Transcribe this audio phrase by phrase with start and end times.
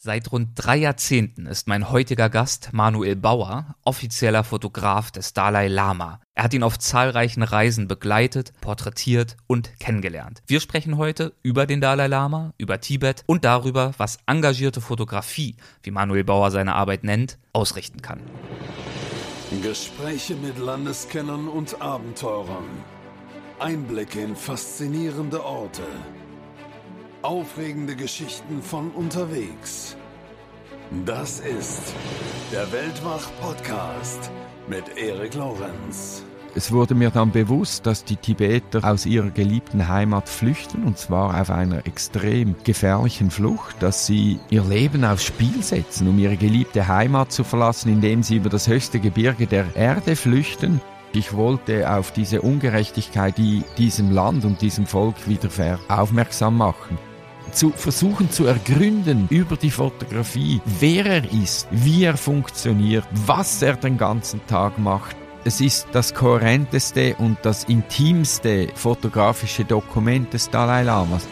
[0.00, 6.20] Seit rund drei Jahrzehnten ist mein heutiger Gast Manuel Bauer offizieller Fotograf des Dalai Lama.
[6.36, 10.40] Er hat ihn auf zahlreichen Reisen begleitet, porträtiert und kennengelernt.
[10.46, 15.90] Wir sprechen heute über den Dalai Lama, über Tibet und darüber, was engagierte Fotografie, wie
[15.90, 18.20] Manuel Bauer seine Arbeit nennt, ausrichten kann.
[19.64, 22.68] Gespräche mit Landeskennern und Abenteurern.
[23.58, 25.82] Einblicke in faszinierende Orte
[27.22, 29.96] Aufregende Geschichten von unterwegs.
[31.04, 31.92] Das ist
[32.52, 34.30] der Weltwach-Podcast
[34.68, 36.22] mit Erik Lorenz.
[36.54, 41.40] Es wurde mir dann bewusst, dass die Tibeter aus ihrer geliebten Heimat flüchten, und zwar
[41.40, 46.86] auf einer extrem gefährlichen Flucht, dass sie ihr Leben aufs Spiel setzen, um ihre geliebte
[46.86, 50.80] Heimat zu verlassen, indem sie über das höchste Gebirge der Erde flüchten.
[51.12, 56.96] Ich wollte auf diese Ungerechtigkeit, die diesem Land und diesem Volk widerfährt, aufmerksam machen
[57.52, 63.76] zu versuchen zu ergründen über die Fotografie, wer er ist, wie er funktioniert, was er
[63.76, 65.16] den ganzen Tag macht.
[65.44, 71.26] Es ist das kohärenteste und das intimste fotografische Dokument des Dalai Lamas.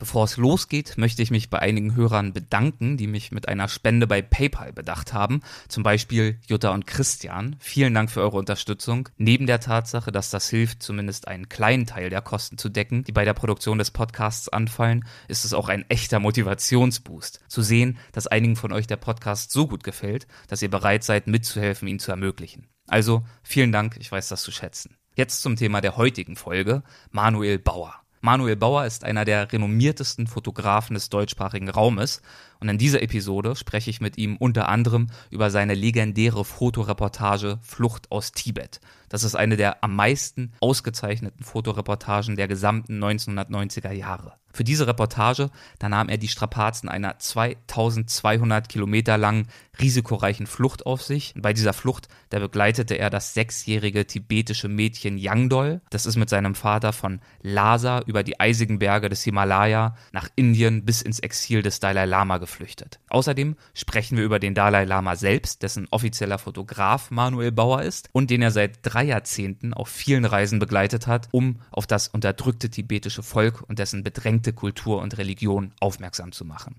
[0.00, 4.06] Bevor es losgeht, möchte ich mich bei einigen Hörern bedanken, die mich mit einer Spende
[4.06, 5.42] bei PayPal bedacht haben.
[5.68, 7.56] Zum Beispiel Jutta und Christian.
[7.60, 9.10] Vielen Dank für eure Unterstützung.
[9.18, 13.12] Neben der Tatsache, dass das hilft, zumindest einen kleinen Teil der Kosten zu decken, die
[13.12, 17.40] bei der Produktion des Podcasts anfallen, ist es auch ein echter Motivationsboost.
[17.46, 21.26] Zu sehen, dass einigen von euch der Podcast so gut gefällt, dass ihr bereit seid,
[21.26, 22.68] mitzuhelfen, ihn zu ermöglichen.
[22.86, 24.96] Also vielen Dank, ich weiß das zu schätzen.
[25.14, 28.00] Jetzt zum Thema der heutigen Folge, Manuel Bauer.
[28.22, 32.20] Manuel Bauer ist einer der renommiertesten Fotografen des deutschsprachigen Raumes
[32.60, 38.10] und in dieser Episode spreche ich mit ihm unter anderem über seine legendäre Fotoreportage Flucht
[38.10, 38.82] aus Tibet.
[39.08, 44.39] Das ist eine der am meisten ausgezeichneten Fotoreportagen der gesamten 1990er Jahre.
[44.52, 49.46] Für diese Reportage, da nahm er die Strapazen einer 2200 Kilometer langen,
[49.80, 51.34] risikoreichen Flucht auf sich.
[51.36, 55.80] Bei dieser Flucht, da begleitete er das sechsjährige tibetische Mädchen Yangdol.
[55.90, 60.84] Das ist mit seinem Vater von Lhasa über die eisigen Berge des Himalaya nach Indien
[60.84, 63.00] bis ins Exil des Dalai Lama geflüchtet.
[63.08, 68.30] Außerdem sprechen wir über den Dalai Lama selbst, dessen offizieller Fotograf Manuel Bauer ist und
[68.30, 73.22] den er seit drei Jahrzehnten auf vielen Reisen begleitet hat, um auf das unterdrückte tibetische
[73.22, 74.04] Volk und dessen
[74.40, 76.76] bedrängte Kultur und Religion aufmerksam zu machen.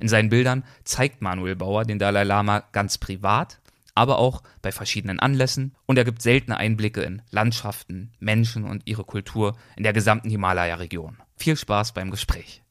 [0.00, 3.60] In seinen Bildern zeigt Manuel Bauer den Dalai Lama ganz privat,
[3.94, 9.04] aber auch bei verschiedenen Anlässen und er gibt seltene Einblicke in Landschaften, Menschen und ihre
[9.04, 11.18] Kultur in der gesamten Himalaya-Region.
[11.36, 12.62] Viel Spaß beim Gespräch.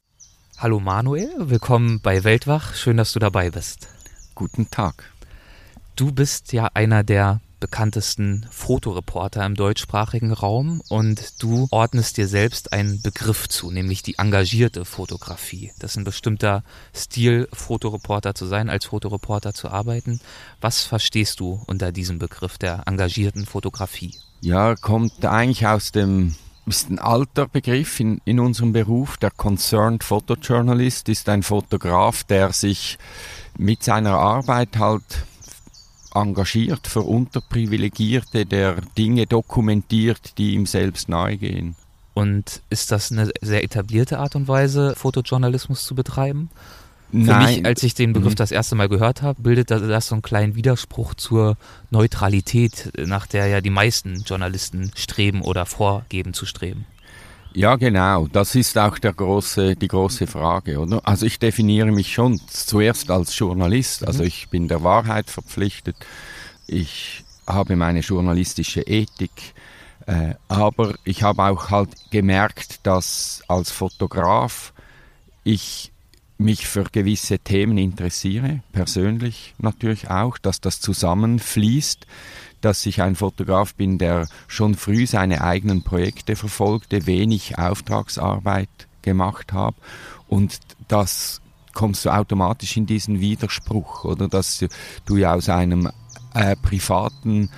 [0.57, 2.73] Hallo Manuel, willkommen bei Weltwach.
[2.73, 3.87] Schön, dass du dabei bist.
[4.35, 5.11] Guten Tag.
[5.95, 12.73] Du bist ja einer der bekanntesten Fotoreporter im deutschsprachigen Raum und du ordnest dir selbst
[12.73, 15.71] einen Begriff zu, nämlich die engagierte Fotografie.
[15.79, 20.19] Das ist ein bestimmter Stil, Fotoreporter zu sein, als Fotoreporter zu arbeiten.
[20.59, 24.15] Was verstehst du unter diesem Begriff der engagierten Fotografie?
[24.41, 26.35] Ja, kommt eigentlich aus dem
[26.65, 29.17] ist ein alter Begriff in, in unserem Beruf.
[29.17, 32.97] Der Concerned Photojournalist ist ein Fotograf, der sich
[33.57, 35.03] mit seiner Arbeit halt
[36.13, 41.75] engagiert für Unterprivilegierte, der Dinge dokumentiert, die ihm selbst nahegehen.
[42.13, 46.49] Und ist das eine sehr etablierte Art und Weise, Fotojournalismus zu betreiben?
[47.11, 47.55] Für Nein.
[47.55, 48.37] mich, als ich den Begriff Mhm.
[48.37, 51.57] das erste Mal gehört habe, bildet das so einen kleinen Widerspruch zur
[51.89, 56.85] Neutralität, nach der ja die meisten Journalisten streben oder vorgeben zu streben.
[57.53, 58.27] Ja, genau.
[58.27, 61.01] Das ist auch der große, die große Frage, oder?
[61.05, 64.07] Also ich definiere mich schon zuerst als Journalist.
[64.07, 65.97] Also ich bin der Wahrheit verpflichtet.
[66.67, 69.53] Ich habe meine journalistische Ethik.
[70.07, 74.73] Äh, aber ich habe auch halt gemerkt, dass als Fotograf
[75.43, 75.91] ich
[76.37, 82.07] mich für gewisse Themen interessiere, persönlich natürlich auch, dass das zusammenfließt,
[82.61, 88.69] dass ich ein Fotograf bin, der schon früh seine eigenen Projekte verfolgte, wenig Auftragsarbeit
[89.01, 89.75] gemacht habe
[90.27, 91.41] und das
[91.73, 94.27] kommst du automatisch in diesen Widerspruch, oder?
[94.27, 94.65] Dass
[95.05, 95.89] du ja aus einem
[96.33, 97.49] äh, privaten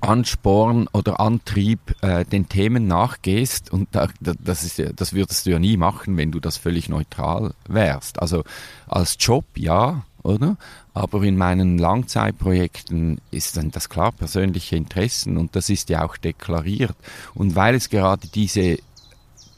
[0.00, 3.72] Ansporn oder Antrieb äh, den Themen nachgehst.
[3.72, 6.88] Und da, da, das, ist, das würdest du ja nie machen, wenn du das völlig
[6.88, 8.20] neutral wärst.
[8.20, 8.44] Also
[8.86, 10.56] als Job ja, oder?
[10.94, 16.16] Aber in meinen Langzeitprojekten ist dann das klar persönliche Interessen und das ist ja auch
[16.16, 16.96] deklariert.
[17.34, 18.78] Und weil es gerade diese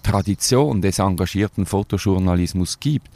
[0.02, 3.08] Tradition des engagierten Fotojournalismus gibt,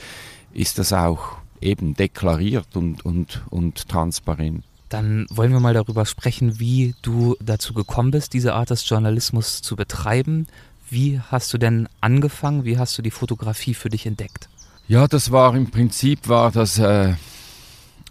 [0.53, 4.65] ist das auch eben deklariert und, und, und transparent.
[4.89, 9.63] Dann wollen wir mal darüber sprechen, wie du dazu gekommen bist, diese Art des Journalismus
[9.63, 10.49] zu betreiben.
[10.89, 12.65] Wie hast du denn angefangen?
[12.65, 14.49] Wie hast du die Fotografie für dich entdeckt?
[14.89, 17.15] Ja, das war im Prinzip war das äh,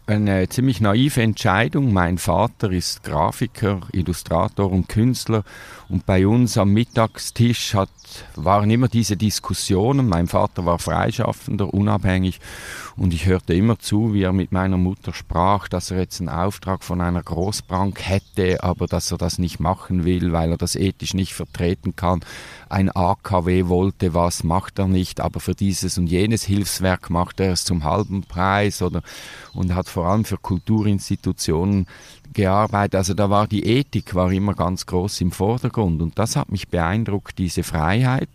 [0.09, 1.93] eine ziemlich naive Entscheidung.
[1.93, 5.43] Mein Vater ist Grafiker, Illustrator und Künstler
[5.87, 7.89] und bei uns am Mittagstisch hat,
[8.35, 10.09] waren immer diese Diskussionen.
[10.09, 12.39] Mein Vater war Freischaffender, unabhängig
[12.99, 16.29] und ich hörte immer zu, wie er mit meiner Mutter sprach, dass er jetzt einen
[16.29, 20.75] Auftrag von einer Großbank hätte, aber dass er das nicht machen will, weil er das
[20.75, 22.21] ethisch nicht vertreten kann.
[22.69, 27.53] Ein AKW wollte was, macht er nicht, aber für dieses und jenes Hilfswerk macht er
[27.53, 29.01] es zum halben Preis oder
[29.53, 31.87] und hat vor allem für Kulturinstitutionen
[32.33, 32.95] gearbeitet.
[32.95, 36.67] Also da war die Ethik war immer ganz groß im Vordergrund und das hat mich
[36.67, 38.29] beeindruckt, diese Freiheit.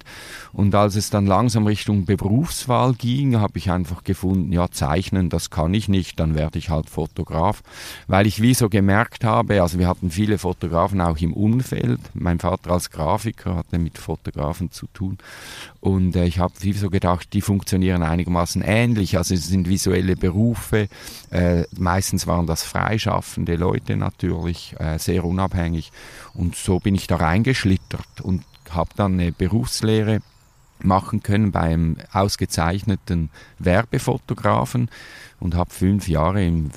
[0.53, 5.51] Und als es dann langsam Richtung Berufswahl ging, habe ich einfach gefunden, ja, zeichnen, das
[5.51, 7.63] kann ich nicht, dann werde ich halt Fotograf,
[8.07, 12.01] weil ich wie so gemerkt habe, also wir hatten viele Fotografen auch im Umfeld.
[12.15, 15.19] Mein Vater als Grafiker hatte mit Fotografen zu tun
[15.81, 20.17] und äh, ich habe wie so gedacht, die funktionieren einigermaßen ähnlich, also es sind visuelle
[20.17, 20.89] Berufe,
[21.35, 25.91] äh, meistens waren das freischaffende Leute natürlich, äh, sehr unabhängig.
[26.33, 30.21] Und so bin ich da reingeschlittert und habe dann eine Berufslehre
[30.79, 34.89] machen können beim ausgezeichneten Werbefotografen
[35.41, 36.71] und habe fünf Jahre in,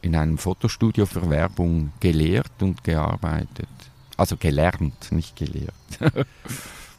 [0.00, 3.68] in einem Fotostudio für Werbung gelehrt und gearbeitet.
[4.16, 5.74] Also gelernt, nicht gelehrt.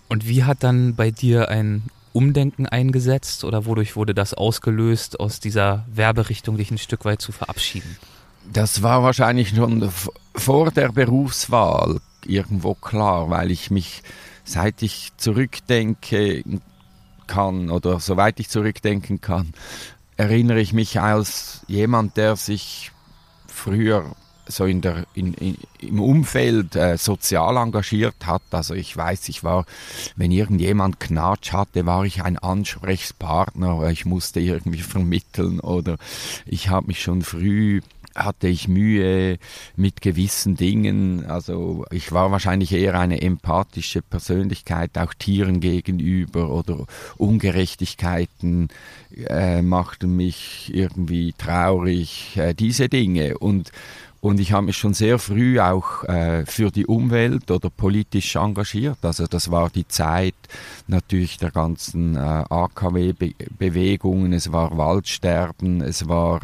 [0.10, 1.84] und wie hat dann bei dir ein
[2.16, 7.34] Umdenken eingesetzt oder wodurch wurde das ausgelöst, aus dieser Werberichtung dich ein Stück weit zu
[7.34, 7.98] verabschieden?
[8.52, 9.90] Das war wahrscheinlich schon
[10.36, 14.02] vor der Berufswahl irgendwo klar, weil ich mich,
[14.46, 16.44] seit ich zurückdenke
[17.28, 19.54] kann oder soweit ich zurückdenken kann,
[20.16, 22.92] erinnere ich mich als jemand, der sich
[23.48, 24.16] früher
[24.48, 28.44] so in der, in, in, im Umfeld äh, sozial engagiert hat.
[28.52, 29.66] Also ich weiß, ich war,
[30.16, 35.98] wenn irgendjemand Knatsch hatte, war ich ein Ansprechpartner, ich musste irgendwie vermitteln oder
[36.46, 37.82] ich habe mich schon früh
[38.16, 39.38] hatte ich Mühe
[39.76, 41.26] mit gewissen Dingen.
[41.26, 46.86] Also ich war wahrscheinlich eher eine empathische Persönlichkeit, auch Tieren gegenüber oder
[47.18, 48.70] Ungerechtigkeiten
[49.28, 53.38] äh, machten mich irgendwie traurig, äh, diese Dinge.
[53.38, 53.72] Und
[54.26, 58.98] und ich habe mich schon sehr früh auch äh, für die Umwelt oder politisch engagiert.
[59.04, 60.34] Also das war die Zeit
[60.88, 62.20] natürlich der ganzen äh,
[62.50, 66.42] AKW-Bewegungen, es war Waldsterben, es war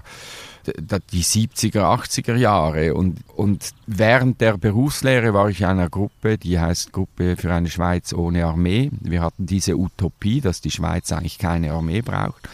[1.12, 2.94] die 70er, 80er Jahre.
[2.94, 7.72] Und, und während der Berufslehre war ich in einer Gruppe, die heißt Gruppe für eine
[7.72, 8.92] Schweiz ohne Armee.
[9.00, 12.48] Wir hatten diese Utopie, dass die Schweiz eigentlich keine Armee braucht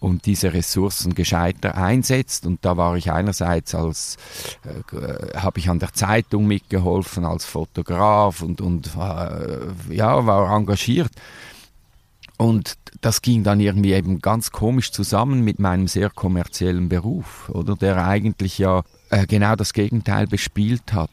[0.00, 2.46] und diese Ressourcen gescheiter einsetzt.
[2.46, 4.16] Und da war ich einerseits als,
[4.64, 11.10] äh, habe ich an der Zeitung mitgeholfen als Fotograf und, und äh, ja, war engagiert.
[12.38, 17.76] Und das ging dann irgendwie eben ganz komisch zusammen mit meinem sehr kommerziellen Beruf, oder
[17.76, 18.82] der eigentlich ja
[19.28, 21.10] genau das Gegenteil bespielt hat.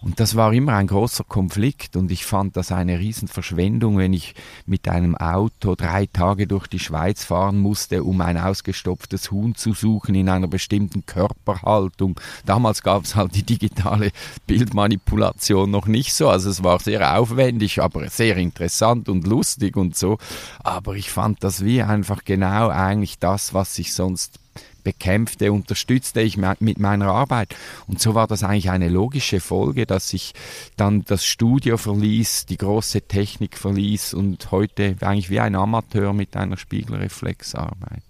[0.00, 4.34] Und das war immer ein großer Konflikt und ich fand das eine Riesenverschwendung, wenn ich
[4.64, 9.74] mit einem Auto drei Tage durch die Schweiz fahren musste, um ein ausgestopftes Huhn zu
[9.74, 12.18] suchen in einer bestimmten Körperhaltung.
[12.46, 14.12] Damals gab es halt die digitale
[14.46, 19.96] Bildmanipulation noch nicht so, also es war sehr aufwendig, aber sehr interessant und lustig und
[19.96, 20.18] so.
[20.62, 24.38] Aber ich fand das wie einfach genau eigentlich das, was ich sonst
[24.86, 27.56] bekämpfte, unterstützte ich mit meiner Arbeit.
[27.88, 30.32] Und so war das eigentlich eine logische Folge, dass ich
[30.76, 36.36] dann das Studio verließ, die große Technik verließ und heute eigentlich wie ein Amateur mit
[36.36, 38.05] einer Spiegelreflex arbeite.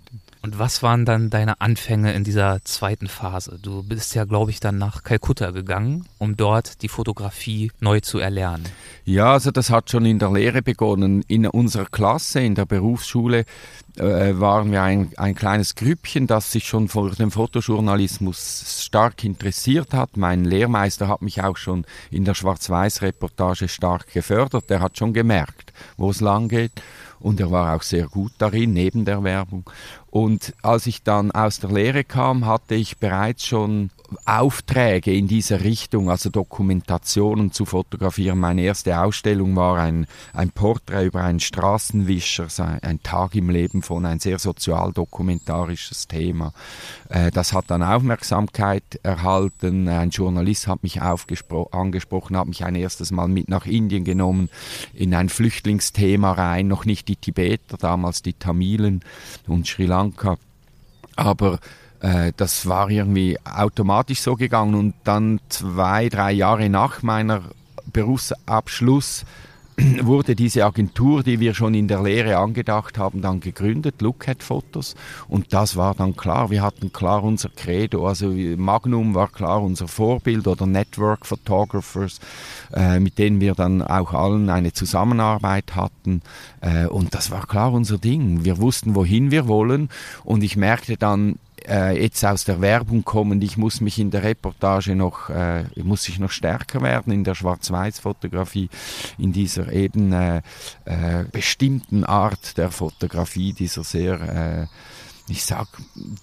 [0.46, 3.58] Und was waren dann deine Anfänge in dieser zweiten Phase?
[3.60, 8.20] Du bist ja, glaube ich, dann nach Kalkutta gegangen, um dort die Fotografie neu zu
[8.20, 8.62] erlernen.
[9.04, 11.24] Ja, also das hat schon in der Lehre begonnen.
[11.26, 13.44] In unserer Klasse, in der Berufsschule,
[13.96, 19.94] äh, waren wir ein, ein kleines Grüppchen, das sich schon für den Fotojournalismus stark interessiert
[19.94, 20.16] hat.
[20.16, 24.70] Mein Lehrmeister hat mich auch schon in der Schwarz-Weiß-Reportage stark gefördert.
[24.70, 26.82] Der hat schon gemerkt, wo es lang geht
[27.20, 29.68] und er war auch sehr gut darin, neben der Werbung.
[30.16, 33.90] Und als ich dann aus der Lehre kam, hatte ich bereits schon
[34.24, 38.38] Aufträge in dieser Richtung, also Dokumentationen zu fotografieren.
[38.38, 42.46] Meine erste Ausstellung war ein, ein Porträt über einen Straßenwischer,
[42.82, 46.52] ein Tag im Leben von ein sehr sozialdokumentarisches Thema.
[47.08, 49.88] Äh, das hat dann Aufmerksamkeit erhalten.
[49.88, 54.48] Ein Journalist hat mich angesprochen, hat mich ein erstes Mal mit nach Indien genommen,
[54.94, 59.02] in ein Flüchtlingsthema rein, noch nicht die Tibeter, damals die Tamilen
[59.46, 60.05] und Sri Lanka.
[61.16, 61.58] Aber
[62.00, 67.42] äh, das war irgendwie automatisch so gegangen und dann zwei, drei Jahre nach meiner
[67.92, 69.24] Berufsabschluss
[70.02, 74.94] wurde diese Agentur, die wir schon in der Lehre angedacht haben, dann gegründet, Lookhead Fotos.
[75.28, 76.50] Und das war dann klar.
[76.50, 78.06] Wir hatten klar unser Credo.
[78.06, 82.20] Also Magnum war klar unser Vorbild oder Network Photographers,
[82.72, 86.22] äh, mit denen wir dann auch allen eine Zusammenarbeit hatten.
[86.60, 88.44] Äh, und das war klar unser Ding.
[88.44, 89.90] Wir wussten, wohin wir wollen.
[90.24, 91.36] Und ich merkte dann,
[91.68, 96.08] äh, jetzt aus der Werbung kommend, ich muss mich in der Reportage noch, äh, muss
[96.08, 98.68] ich noch stärker werden in der Schwarz-Weiß-Fotografie,
[99.18, 100.42] in dieser eben äh,
[100.84, 104.66] äh, bestimmten Art der Fotografie, dieser sehr äh,
[105.28, 105.66] ich sag,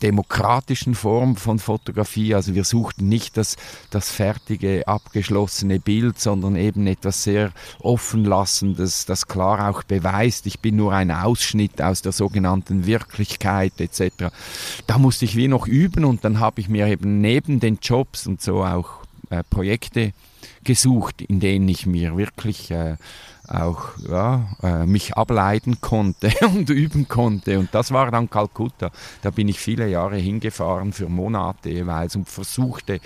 [0.02, 2.36] demokratischen Form von Fotografie.
[2.36, 3.58] Also wir suchten nicht das,
[3.90, 10.78] das fertige, abgeschlossene Bild, sondern eben etwas sehr offenlassendes, das klar auch beweist, ich bin
[10.78, 14.32] nur ein Ausschnitt aus der sogenannten Wirklichkeit etc.
[14.88, 18.26] Da musste ich wie noch üben und dann habe ich mir eben neben den Jobs
[18.26, 20.14] und so auch äh, Projekte
[20.64, 22.96] gesucht, in denen ich mir wirklich äh,
[23.48, 27.60] auch ja, äh, mich ableiten konnte und üben konnte.
[27.60, 28.92] Und das war dann Kalkutta.
[29.22, 33.00] Da bin ich viele Jahre hingefahren für Monate jeweils und versuchte,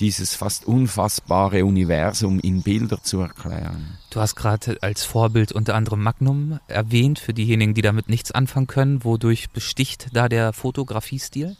[0.00, 3.98] dieses fast unfassbare Universum in Bilder zu erklären.
[4.10, 8.66] Du hast gerade als Vorbild unter anderem Magnum erwähnt, für diejenigen, die damit nichts anfangen
[8.66, 9.04] können.
[9.04, 11.56] Wodurch besticht da der Fotografiestil?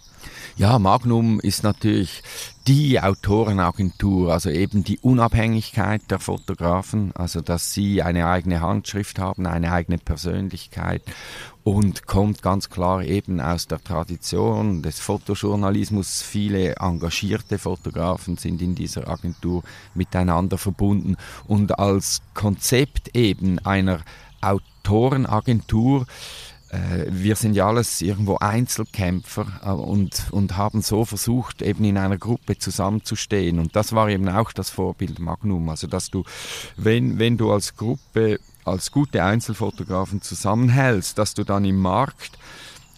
[0.56, 2.23] Ja, Magnum ist natürlich
[2.66, 9.47] die Autorenagentur, also eben die Unabhängigkeit der Fotografen, also dass sie eine eigene Handschrift haben,
[9.47, 11.02] eine eigene Persönlichkeit
[11.64, 16.23] und kommt ganz klar eben aus der Tradition des Fotojournalismus.
[16.23, 19.62] Viele engagierte Fotografen sind in dieser Agentur
[19.95, 24.00] miteinander verbunden und als Konzept eben einer
[24.40, 26.07] Autorenagentur
[26.71, 31.99] äh, wir sind ja alles irgendwo Einzelkämpfer äh, und, und haben so versucht, eben in
[31.99, 33.59] einer Gruppe zusammenzustehen.
[33.59, 35.69] Und das war eben auch das Vorbild Magnum.
[35.69, 36.23] Also, dass du,
[36.76, 38.38] wenn, wenn du als Gruppe,
[38.71, 42.39] als gute Einzelfotografen zusammenhältst, dass du dann im Markt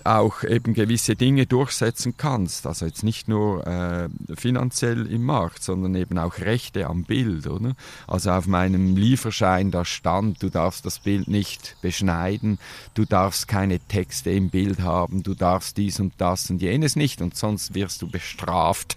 [0.06, 2.66] auch eben gewisse Dinge durchsetzen kannst.
[2.66, 7.74] Also jetzt nicht nur äh, finanziell im Markt, sondern eben auch Rechte am Bild, oder?
[8.06, 12.58] Also auf meinem Lieferschein da stand, du darfst das Bild nicht beschneiden,
[12.94, 17.22] du darfst keine Texte im Bild haben, du darfst dies und das und jenes nicht
[17.22, 18.96] und sonst wirst du bestraft.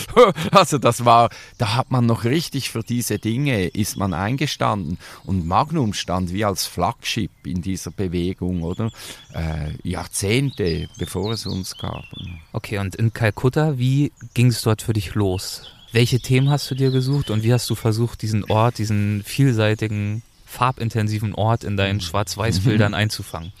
[0.50, 5.46] also das war, da hat man noch richtig für diese Dinge ist man eingestanden und
[5.46, 8.90] Magnum stand wie als Flagship in dieser Bewegung, oder?
[9.32, 12.04] Äh, Jahrzehnte Jahrzehnte, bevor es uns gab.
[12.52, 15.62] Okay, und in Kalkutta, wie ging es dort für dich los?
[15.92, 20.22] Welche Themen hast du dir gesucht und wie hast du versucht, diesen Ort, diesen vielseitigen,
[20.44, 22.98] farbintensiven Ort in deinen Schwarz-Weiß-Bildern mhm.
[22.98, 23.52] einzufangen?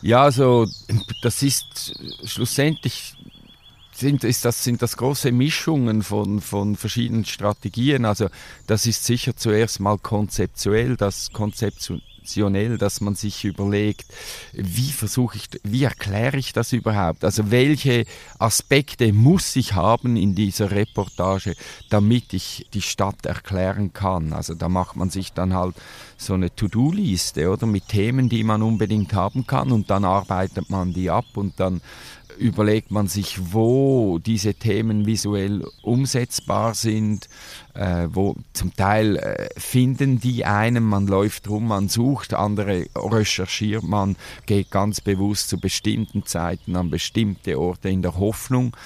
[0.00, 0.66] Ja, also
[1.22, 1.94] das ist
[2.24, 3.14] schlussendlich
[3.94, 8.04] sind, ist das, sind das große Mischungen von, von verschiedenen Strategien.
[8.06, 8.28] Also
[8.66, 11.82] das ist sicher zuerst mal konzeptuell, das Konzept
[12.22, 14.06] konzeptionell, dass man sich überlegt,
[14.52, 17.24] wie versuche ich, wie erkläre ich das überhaupt?
[17.24, 18.04] Also welche
[18.38, 21.54] Aspekte muss ich haben in dieser Reportage,
[21.90, 24.32] damit ich die Stadt erklären kann?
[24.32, 25.74] Also da macht man sich dann halt
[26.26, 27.66] so eine To-Do-Liste oder?
[27.66, 29.72] Mit Themen, die man unbedingt haben kann.
[29.72, 31.80] Und dann arbeitet man die ab und dann
[32.38, 37.28] überlegt man sich, wo diese Themen visuell umsetzbar sind,
[37.74, 43.84] äh, wo zum Teil äh, finden die einen, man läuft rum, man sucht, andere recherchiert
[43.84, 48.76] man, geht ganz bewusst zu bestimmten Zeiten an bestimmte Orte in der Hoffnung,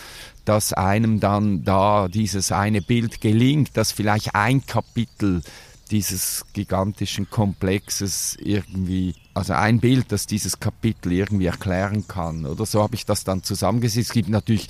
[0.44, 5.42] dass einem dann da dieses eine Bild gelingt, dass vielleicht ein Kapitel
[5.90, 12.46] dieses gigantischen Komplexes irgendwie, also ein Bild, das dieses Kapitel irgendwie erklären kann.
[12.46, 14.08] Oder so habe ich das dann zusammengesetzt.
[14.08, 14.68] Es gibt natürlich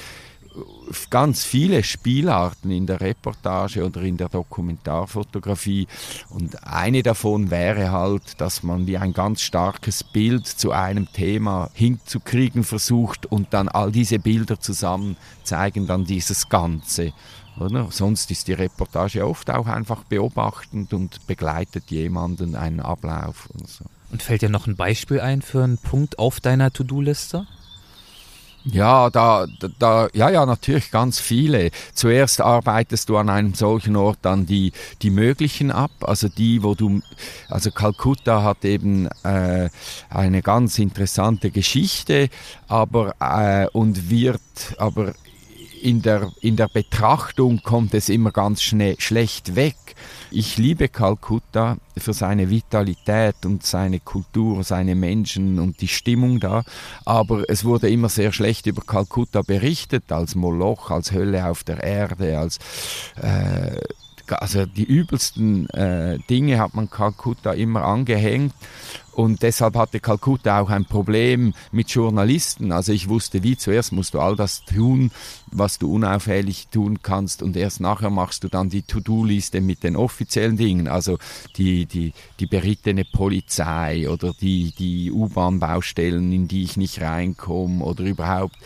[1.10, 5.86] ganz viele Spielarten in der Reportage oder in der Dokumentarfotografie
[6.30, 11.70] und eine davon wäre halt, dass man wie ein ganz starkes Bild zu einem Thema
[11.74, 17.12] hinzukriegen versucht und dann all diese Bilder zusammen zeigen dann dieses Ganze.
[17.58, 17.88] Oder?
[17.90, 23.48] Sonst ist die Reportage oft auch einfach beobachtend und begleitet jemanden einen Ablauf.
[23.52, 23.84] Und, so.
[24.10, 27.46] und fällt dir noch ein Beispiel ein für einen Punkt auf deiner To-Do-Liste?
[28.68, 29.46] Ja, da,
[29.78, 31.70] da, ja, ja, natürlich ganz viele.
[31.94, 34.72] Zuerst arbeitest du an einem solchen Ort dann die,
[35.02, 37.00] die möglichen ab, also die, wo du,
[37.48, 39.70] also Kalkutta hat eben äh,
[40.10, 42.28] eine ganz interessante Geschichte,
[42.66, 44.40] aber äh, und wird
[44.78, 45.14] aber
[45.82, 49.76] in der, in der Betrachtung kommt es immer ganz schnell, schlecht weg.
[50.30, 56.64] Ich liebe Kalkutta für seine Vitalität und seine Kultur, seine Menschen und die Stimmung da,
[57.04, 61.82] aber es wurde immer sehr schlecht über Kalkutta berichtet, als Moloch, als Hölle auf der
[61.82, 62.58] Erde, als
[63.22, 63.80] äh,
[64.32, 68.52] also die übelsten äh, Dinge hat man Kalkutta immer angehängt.
[69.16, 72.70] Und deshalb hatte Kalkutta auch ein Problem mit Journalisten.
[72.70, 75.10] Also ich wusste, wie zuerst musst du all das tun,
[75.50, 79.96] was du unauffällig tun kannst und erst nachher machst du dann die To-Do-Liste mit den
[79.96, 81.16] offiziellen Dingen, also
[81.56, 88.04] die, die, die berittene Polizei oder die, die U-Bahn-Baustellen, in die ich nicht reinkomme oder
[88.04, 88.56] überhaupt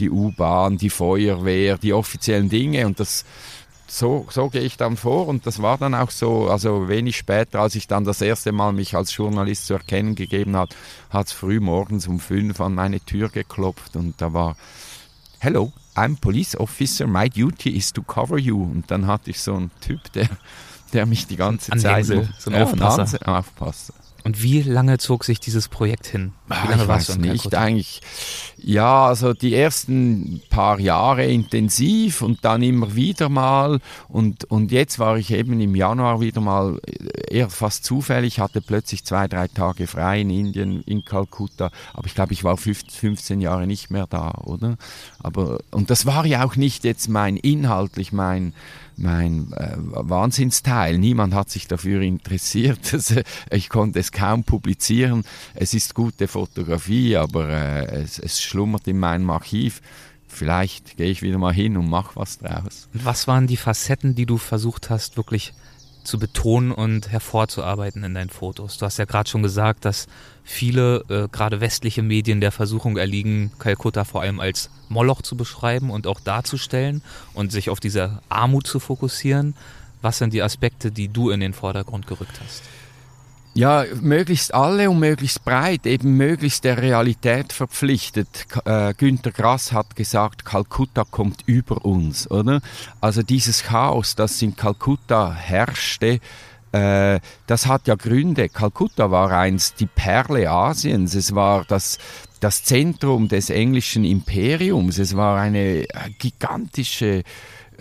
[0.00, 3.24] die U-Bahn, die Feuerwehr, die offiziellen Dinge und das
[3.92, 7.60] so, so gehe ich dann vor und das war dann auch so, also wenig später,
[7.60, 10.74] als ich dann das erste Mal mich als Journalist zu erkennen gegeben hat,
[11.10, 14.56] hat es früh morgens um fünf an meine Tür geklopft und da war,
[15.40, 18.62] hello, I'm police officer, my duty is to cover you.
[18.62, 20.28] Und dann hatte ich so einen Typ, der,
[20.94, 22.06] der mich die ganze Zeit...
[22.06, 23.18] so ein Aufpasser.
[23.28, 23.92] Aufpasser.
[24.24, 26.32] Und wie lange zog sich dieses Projekt hin?
[26.52, 28.00] Wie Ah, lange ich warst weiß du nicht, eigentlich,
[28.58, 34.98] ja, also die ersten paar Jahre intensiv und dann immer wieder mal und, und jetzt
[34.98, 39.48] war ich eben im Januar wieder mal äh, eher fast zufällig, hatte plötzlich zwei, drei
[39.48, 43.90] Tage frei in Indien, in Kalkutta, aber ich glaube, ich war 15, 15 Jahre nicht
[43.90, 44.76] mehr da, oder?
[45.20, 48.54] Aber, und das war ja auch nicht jetzt mein, inhaltlich mein,
[48.96, 50.98] mein äh, Wahnsinnsteil.
[50.98, 52.92] Niemand hat sich dafür interessiert.
[52.92, 55.24] Äh, ich konnte es kaum publizieren.
[55.54, 56.41] Es ist gute Fotografie,
[57.16, 59.80] aber äh, es, es schlummert in meinem Archiv.
[60.28, 62.88] Vielleicht gehe ich wieder mal hin und mache was draus.
[62.94, 65.52] Was waren die Facetten, die du versucht hast, wirklich
[66.04, 68.78] zu betonen und hervorzuarbeiten in deinen Fotos?
[68.78, 70.06] Du hast ja gerade schon gesagt, dass
[70.42, 75.90] viele, äh, gerade westliche Medien, der Versuchung erliegen, Kalkutta vor allem als Moloch zu beschreiben
[75.90, 77.02] und auch darzustellen
[77.34, 79.54] und sich auf diese Armut zu fokussieren.
[80.00, 82.62] Was sind die Aspekte, die du in den Vordergrund gerückt hast?
[83.54, 88.46] Ja, möglichst alle und möglichst breit, eben möglichst der Realität verpflichtet.
[88.64, 92.62] Äh, Günter Grass hat gesagt, Kalkutta kommt über uns, oder?
[93.02, 96.20] Also dieses Chaos, das in Kalkutta herrschte,
[96.72, 98.48] äh, das hat ja Gründe.
[98.48, 101.98] Kalkutta war einst die Perle Asiens, es war das,
[102.40, 105.86] das Zentrum des englischen Imperiums, es war eine äh,
[106.18, 107.22] gigantische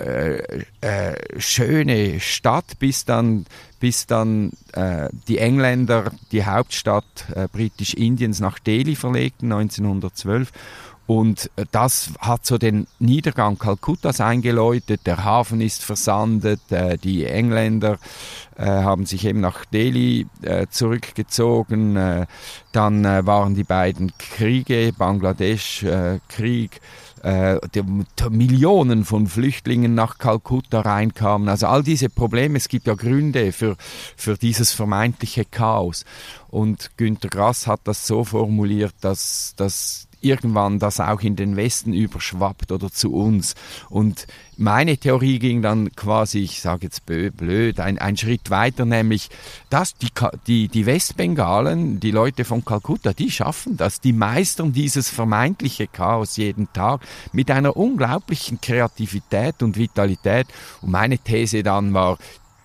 [0.02, 3.46] äh, äh, schöne Stadt, bis dann,
[3.80, 10.52] bis dann äh, die Engländer die Hauptstadt äh, Britisch-Indiens nach Delhi verlegten, 1912.
[11.06, 15.02] Und äh, das hat so den Niedergang Kalkuttas eingeläutet.
[15.06, 16.62] Der Hafen ist versandet.
[16.72, 17.98] Äh, die Engländer
[18.58, 20.28] haben sich eben nach Delhi
[20.70, 22.28] zurückgezogen.
[22.72, 26.80] Dann waren die beiden Kriege, Bangladesch-Krieg,
[27.24, 27.60] äh,
[28.30, 31.50] Millionen von Flüchtlingen nach Kalkutta reinkamen.
[31.50, 33.76] Also all diese Probleme, es gibt ja Gründe für,
[34.16, 36.06] für dieses vermeintliche Chaos.
[36.50, 41.94] Und Günter Grass hat das so formuliert, dass, dass irgendwann das auch in den Westen
[41.94, 43.56] überschwappt oder zu uns.
[43.90, 49.30] Und meine Theorie ging dann quasi, ich sage jetzt blöd, ein, ein Schritt weiter, nämlich,
[49.70, 50.10] dass die,
[50.46, 56.38] die, die Westbengalen, die Leute von Kalkutta, die schaffen das, die meistern dieses vermeintliche Chaos
[56.38, 57.02] jeden Tag
[57.34, 60.48] mit einer unglaublichen Kreativität und Vitalität.
[60.82, 62.18] Und meine These dann war,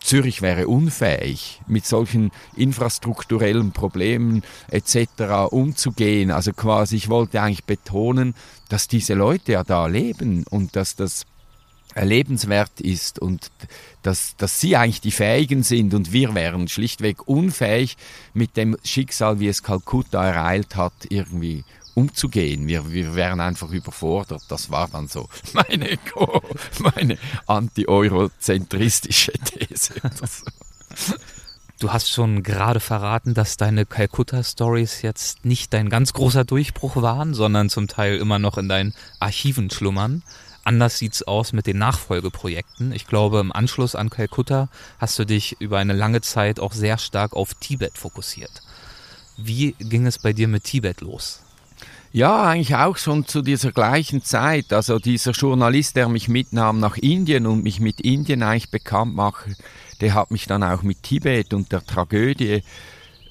[0.06, 5.50] Zürich wäre unfähig, mit solchen infrastrukturellen Problemen etc.
[5.50, 6.30] umzugehen.
[6.30, 8.36] Also quasi, ich wollte eigentlich betonen,
[8.68, 11.26] dass diese Leute ja da leben und dass das
[12.00, 13.50] lebenswert ist und
[14.02, 17.96] dass, dass sie eigentlich die Fähigen sind und wir wären schlichtweg unfähig,
[18.32, 21.64] mit dem Schicksal, wie es Kalkutta ereilt hat, irgendwie
[21.96, 22.68] umzugehen.
[22.68, 24.42] Wir, wir wären einfach überfordert.
[24.48, 25.98] Das war dann so meine,
[26.78, 29.94] meine anti-eurozentristische These.
[31.78, 37.34] Du hast schon gerade verraten, dass deine Calcutta-Stories jetzt nicht dein ganz großer Durchbruch waren,
[37.34, 40.22] sondern zum Teil immer noch in deinen Archiven schlummern.
[40.64, 42.92] Anders sieht's aus mit den Nachfolgeprojekten.
[42.92, 46.98] Ich glaube, im Anschluss an Calcutta hast du dich über eine lange Zeit auch sehr
[46.98, 48.62] stark auf Tibet fokussiert.
[49.36, 51.42] Wie ging es bei dir mit Tibet los?
[52.16, 54.72] Ja, eigentlich auch schon zu dieser gleichen Zeit.
[54.72, 59.54] Also dieser Journalist, der mich mitnahm nach Indien und mich mit Indien eigentlich bekannt machte,
[60.00, 62.62] der hat mich dann auch mit Tibet und der Tragödie,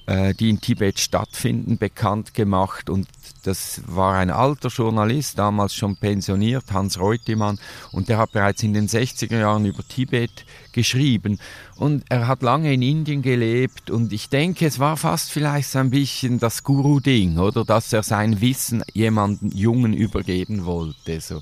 [0.06, 2.92] äh, die in Tibet stattfinden, bekannt gemacht.
[2.92, 3.08] Und
[3.46, 7.60] das war ein alter Journalist, damals schon pensioniert, Hans Reutemann,
[7.92, 11.40] und der hat bereits in den 60er Jahren über Tibet geschrieben.
[11.78, 15.80] Und er hat lange in Indien gelebt und ich denke, es war fast vielleicht so
[15.80, 17.66] ein bisschen das Guru-Ding, oder?
[17.66, 21.20] Dass er sein Wissen jemandem Jungen übergeben wollte.
[21.22, 21.42] So.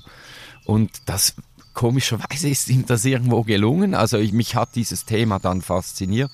[0.64, 1.34] Und das
[1.74, 3.94] komischerweise ist ihm das irgendwo gelungen.
[3.94, 6.30] Also ich, mich hat dieses Thema dann fasziniert.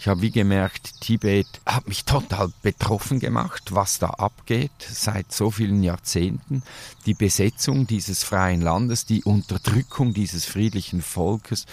[0.00, 5.50] Ich habe wie gemerkt, Tibet hat mich total betroffen gemacht, was da abgeht seit so
[5.50, 6.62] vielen Jahrzehnten.
[7.06, 11.66] Die Besetzung dieses freien Landes, die Unterdrückung dieses friedlichen Volkes.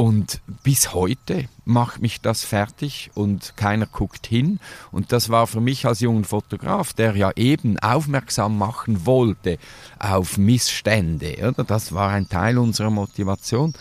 [0.00, 4.58] Und bis heute macht mich das fertig und keiner guckt hin.
[4.92, 9.58] Und das war für mich als junger Fotograf, der ja eben aufmerksam machen wollte
[9.98, 11.64] auf Missstände, oder?
[11.64, 13.74] das war ein Teil unserer Motivation,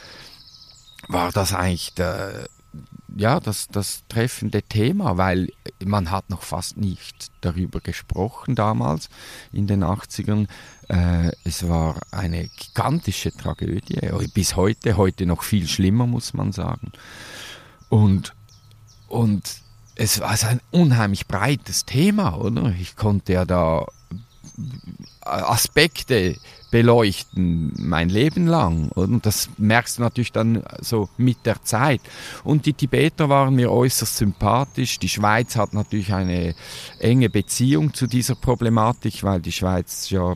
[1.08, 2.50] war das eigentlich der,
[3.16, 5.48] ja, das, das treffende Thema, weil
[5.86, 9.10] man hat noch fast nicht darüber gesprochen damals
[9.52, 10.48] in den 80ern.
[10.88, 14.00] Äh, es war eine gigantische Tragödie,
[14.34, 16.92] bis heute, heute noch viel schlimmer, muss man sagen.
[17.90, 18.34] Und,
[19.08, 19.62] und
[19.96, 22.74] es war ein unheimlich breites Thema, oder?
[22.80, 23.86] Ich konnte ja da
[25.22, 26.36] Aspekte
[26.72, 28.90] beleuchten, mein Leben lang.
[28.90, 32.02] Und das merkst du natürlich dann so mit der Zeit.
[32.44, 35.00] Und die Tibeter waren mir äußerst sympathisch.
[35.00, 36.56] Die Schweiz hat natürlich eine
[37.00, 40.36] enge Beziehung zu dieser Problematik, weil die Schweiz ja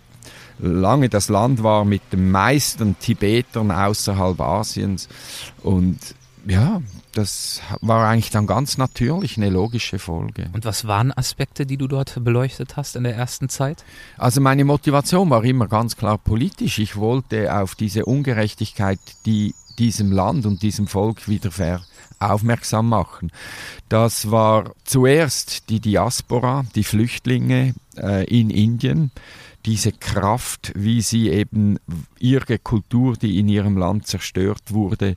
[0.60, 5.10] lange das Land war mit den meisten Tibetern außerhalb Asiens.
[5.62, 6.00] Und
[6.46, 6.82] ja,
[7.14, 10.50] das war eigentlich dann ganz natürlich eine logische Folge.
[10.54, 13.84] Und was waren Aspekte, die du dort beleuchtet hast in der ersten Zeit?
[14.18, 16.80] Also meine Motivation war immer ganz klar politisch.
[16.80, 21.82] Ich wollte auf diese Ungerechtigkeit, die diesem Land und diesem Volk wieder
[22.20, 23.32] aufmerksam machen.
[23.90, 29.12] Das war zuerst die Diaspora, die Flüchtlinge äh, in Indien,
[29.66, 31.78] diese Kraft, wie sie eben
[32.20, 35.16] ihre Kultur, die in ihrem Land zerstört wurde,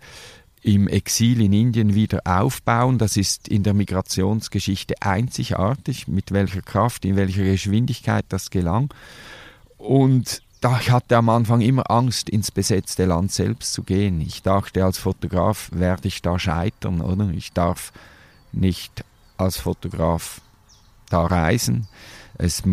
[0.67, 2.99] im Exil in Indien wieder aufbauen.
[2.99, 8.93] Das ist in der Migrationsgeschichte einzigartig, mit welcher Kraft, in welcher Geschwindigkeit das gelang.
[9.79, 14.21] Und da ich hatte am Anfang immer Angst, ins besetzte Land selbst zu gehen.
[14.21, 17.31] Ich dachte, als Fotograf werde ich da scheitern, oder?
[17.31, 17.93] Ich darf
[18.51, 19.05] nicht
[19.37, 20.41] als Fotograf
[21.11, 21.87] da reisen.
[22.39, 22.65] Es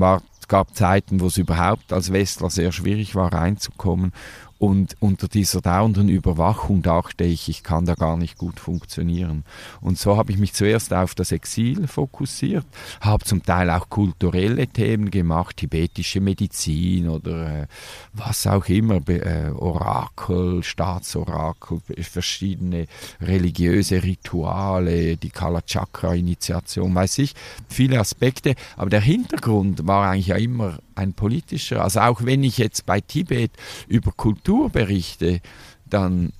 [0.47, 4.13] gab Zeiten, wo es überhaupt als Westler sehr schwierig war, reinzukommen.
[4.59, 9.43] Und unter dieser dauernden Überwachung dachte ich, ich kann da gar nicht gut funktionieren.
[9.81, 12.65] Und so habe ich mich zuerst auf das Exil fokussiert,
[13.01, 17.67] habe zum Teil auch kulturelle Themen gemacht, tibetische Medizin oder äh,
[18.13, 22.87] was auch immer, äh, Orakel, Staatsorakel, verschiedene
[23.19, 27.33] religiöse Rituale, die Kalachakra-Initiation, weiß ich,
[27.67, 28.55] viele Aspekte.
[28.77, 31.83] Aber der Hintergrund war eigentlich ja immer ein politischer.
[31.83, 33.51] Also auch wenn ich jetzt bei Tibet
[33.87, 35.41] über Kultur berichte,
[35.85, 36.33] dann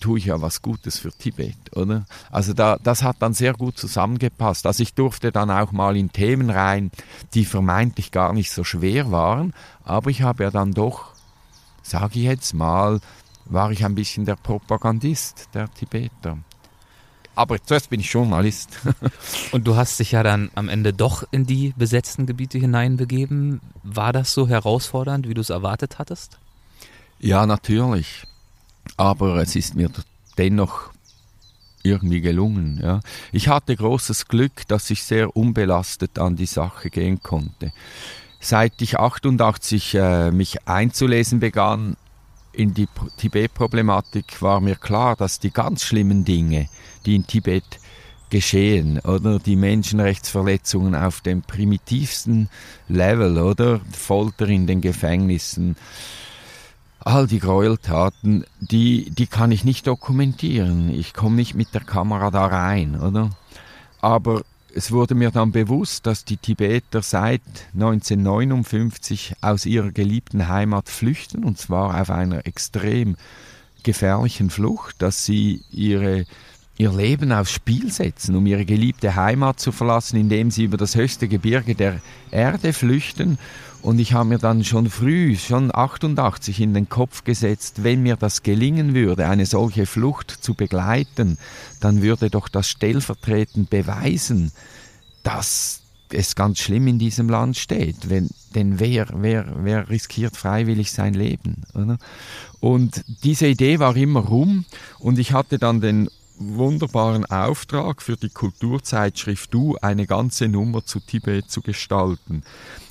[0.00, 2.06] tue ich ja was Gutes für Tibet, oder?
[2.30, 4.66] Also da, das hat dann sehr gut zusammengepasst.
[4.66, 6.90] Also ich durfte dann auch mal in Themen rein,
[7.34, 11.14] die vermeintlich gar nicht so schwer waren, aber ich habe ja dann doch,
[11.82, 13.00] sage ich jetzt mal,
[13.44, 16.38] war ich ein bisschen der Propagandist der Tibeter
[17.38, 18.80] aber zuerst bin ich Journalist.
[19.52, 23.60] Und du hast dich ja dann am Ende doch in die besetzten Gebiete hineinbegeben.
[23.84, 26.40] War das so herausfordernd, wie du es erwartet hattest?
[27.20, 28.24] Ja, natürlich.
[28.96, 29.90] Aber es ist mir
[30.36, 30.90] dennoch
[31.82, 32.80] irgendwie gelungen.
[32.82, 33.00] Ja.
[33.32, 37.72] Ich hatte großes Glück, dass ich sehr unbelastet an die Sache gehen konnte.
[38.40, 41.96] Seit ich 88 äh, mich einzulesen begann
[42.52, 46.68] in die Tibet-Problematik, war mir klar, dass die ganz schlimmen Dinge,
[47.04, 47.64] die in Tibet
[48.30, 52.48] geschehen, oder die Menschenrechtsverletzungen auf dem primitivsten
[52.88, 55.76] Level, oder Folter in den Gefängnissen,
[57.08, 60.90] all die Gräueltaten, die, die kann ich nicht dokumentieren.
[60.90, 63.30] Ich komme nicht mit der Kamera da rein, oder?
[64.02, 64.42] Aber
[64.74, 67.40] es wurde mir dann bewusst, dass die Tibeter seit
[67.72, 73.16] 1959 aus ihrer geliebten Heimat flüchten, und zwar auf einer extrem
[73.84, 76.26] gefährlichen Flucht, dass sie ihre
[76.76, 80.94] ihr Leben aufs Spiel setzen, um ihre geliebte Heimat zu verlassen, indem sie über das
[80.94, 83.36] höchste Gebirge der Erde flüchten.
[83.80, 88.16] Und ich habe mir dann schon früh, schon 88, in den Kopf gesetzt, wenn mir
[88.16, 91.38] das gelingen würde, eine solche Flucht zu begleiten,
[91.80, 94.52] dann würde doch das stellvertretend beweisen,
[95.22, 98.10] dass es ganz schlimm in diesem Land steht.
[98.10, 101.62] Wenn, denn wer, wer, wer riskiert freiwillig sein Leben?
[101.74, 101.98] Oder?
[102.60, 104.64] Und diese Idee war immer rum
[104.98, 111.00] und ich hatte dann den wunderbaren Auftrag für die Kulturzeitschrift Du eine ganze Nummer zu
[111.00, 112.42] Tibet zu gestalten.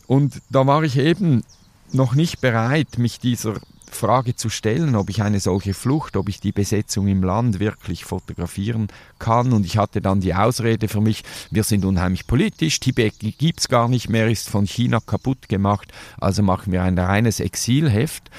[0.08, 1.44] Und da war ich eben
[1.92, 3.56] noch nicht bereit, mich dieser
[3.90, 8.06] Frage zu stellen, ob ich eine solche Flucht, ob ich die Besetzung im Land wirklich
[8.06, 8.88] fotografieren
[9.20, 9.54] kann.
[9.54, 13.68] Und ich hatte dann die Ausrede für mich, wir sind unheimlich politisch, Tibet gibt es
[13.68, 18.30] gar nicht mehr, ist von China kaputt gemacht, also machen wir ein reines Exilheft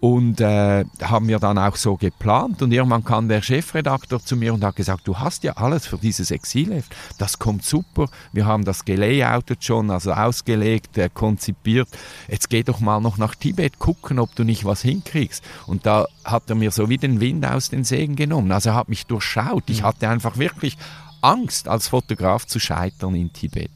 [0.00, 4.54] und äh, haben wir dann auch so geplant und irgendwann kam der Chefredakteur zu mir
[4.54, 8.64] und hat gesagt, du hast ja alles für dieses Exilheft, das kommt super, wir haben
[8.64, 11.88] das gelayoutet schon, also ausgelegt, äh, konzipiert,
[12.28, 15.42] jetzt geh doch mal noch nach Tibet gucken, ob du nicht was hinkriegst.
[15.66, 18.52] Und da hat er mir so wie den Wind aus den Sägen genommen.
[18.52, 19.64] Also er hat mich durchschaut.
[19.68, 19.86] Ich mhm.
[19.86, 20.76] hatte einfach wirklich
[21.20, 23.70] Angst, als Fotograf zu scheitern in Tibet.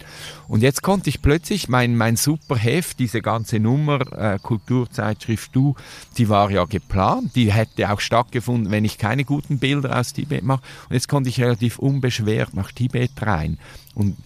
[0.49, 5.75] Und jetzt konnte ich plötzlich mein, mein super Heft, diese ganze Nummer, äh, Kulturzeitschrift Du,
[6.19, 10.45] die war ja geplant, die hätte auch stattgefunden, wenn ich keine guten Bilder aus Tibet
[10.45, 10.63] mache.
[10.89, 13.59] Und jetzt konnte ich relativ unbeschwert nach Tibet rein.
[13.95, 14.17] Und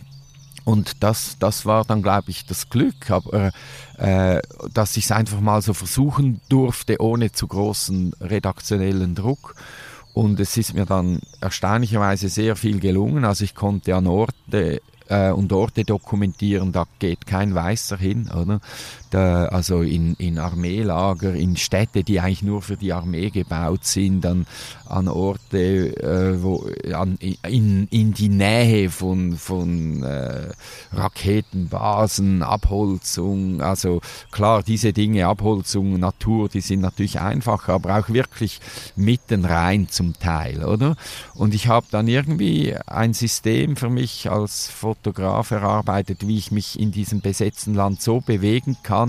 [0.66, 3.52] und das, das war dann, glaube ich, das Glück, aber,
[3.98, 4.40] äh,
[4.74, 9.55] dass ich es einfach mal so versuchen durfte, ohne zu großen redaktionellen Druck.
[10.16, 13.26] Und es ist mir dann erstaunlicherweise sehr viel gelungen.
[13.26, 18.62] Also ich konnte an Orte äh, und Orte dokumentieren, da geht kein Weißer hin, oder?
[19.16, 24.26] Da, also in, in Armeelager, in Städte, die eigentlich nur für die Armee gebaut sind,
[24.26, 24.46] an,
[24.90, 27.16] an Orte, äh, wo, an,
[27.48, 30.50] in, in die Nähe von, von äh,
[30.92, 34.02] Raketenbasen, Abholzung, also
[34.33, 38.61] klar, diese Dinge, Abholzung, Natur, die sind natürlich einfacher, aber auch wirklich
[38.96, 40.94] mitten rein zum Teil, oder?
[41.35, 46.79] Und ich habe dann irgendwie ein System für mich als Fotograf erarbeitet, wie ich mich
[46.79, 49.06] in diesem besetzten Land so bewegen kann,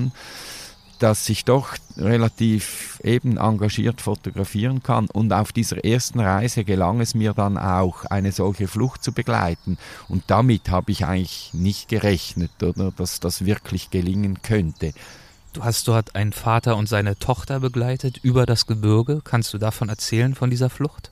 [1.00, 5.08] dass ich doch relativ eben engagiert fotografieren kann.
[5.08, 9.78] Und auf dieser ersten Reise gelang es mir dann auch, eine solche Flucht zu begleiten.
[10.08, 14.94] Und damit habe ich eigentlich nicht gerechnet, oder, dass das wirklich gelingen könnte.
[15.54, 19.22] Du hast dort einen Vater und seine Tochter begleitet über das Gebirge.
[19.24, 21.12] Kannst du davon erzählen, von dieser Flucht?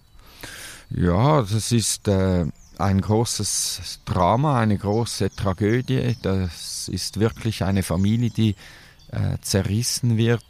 [0.89, 2.45] Ja, das ist äh,
[2.79, 6.15] ein großes Drama, eine große Tragödie.
[6.21, 8.55] Das ist wirklich eine Familie, die
[9.11, 10.45] äh, zerrissen wird.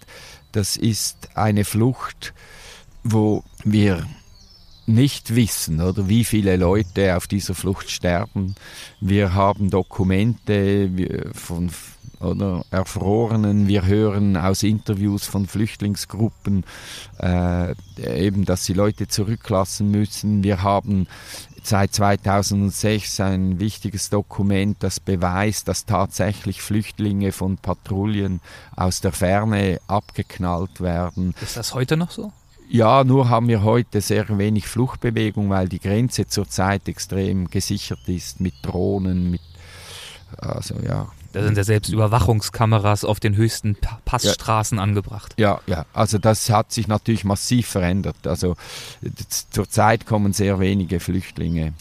[0.52, 2.34] Das ist eine Flucht,
[3.04, 4.06] wo wir
[4.88, 8.56] nicht wissen, oder wie viele Leute auf dieser Flucht sterben.
[9.02, 10.92] Wir haben Dokumente
[11.34, 11.72] von
[12.20, 16.64] oder Erfrorenen, wir hören aus Interviews von Flüchtlingsgruppen
[17.20, 20.44] äh, eben, dass sie Leute zurücklassen müssen.
[20.44, 21.08] Wir haben
[21.66, 28.42] seit 2006 ein wichtiges Dokument, das beweist, dass tatsächlich Flüchtlinge von Patrouillen
[28.76, 31.34] aus der Ferne abgeknallt werden.
[31.42, 32.32] Ist das heute noch so?
[32.70, 38.40] Ja, nur haben wir heute sehr wenig Fluchtbewegung, weil die Grenze zurzeit extrem gesichert ist
[38.40, 39.42] mit Drohnen, mit
[40.38, 44.84] also ja, da sind ja selbst Überwachungskameras auf den höchsten Passstraßen ja.
[44.84, 45.34] angebracht.
[45.38, 48.26] Ja, ja, also das hat sich natürlich massiv verändert.
[48.26, 48.56] Also
[49.50, 51.74] zurzeit kommen sehr wenige Flüchtlinge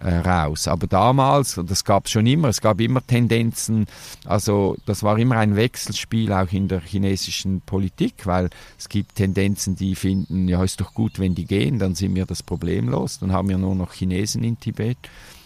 [0.00, 0.68] äh, raus.
[0.68, 3.86] Aber damals, und das gab es schon immer, es gab immer Tendenzen,
[4.26, 9.74] also das war immer ein Wechselspiel auch in der chinesischen Politik, weil es gibt Tendenzen,
[9.74, 13.18] die finden, ja, ist doch gut, wenn die gehen, dann sind wir das Problem los,
[13.18, 14.98] dann haben wir nur noch Chinesen in Tibet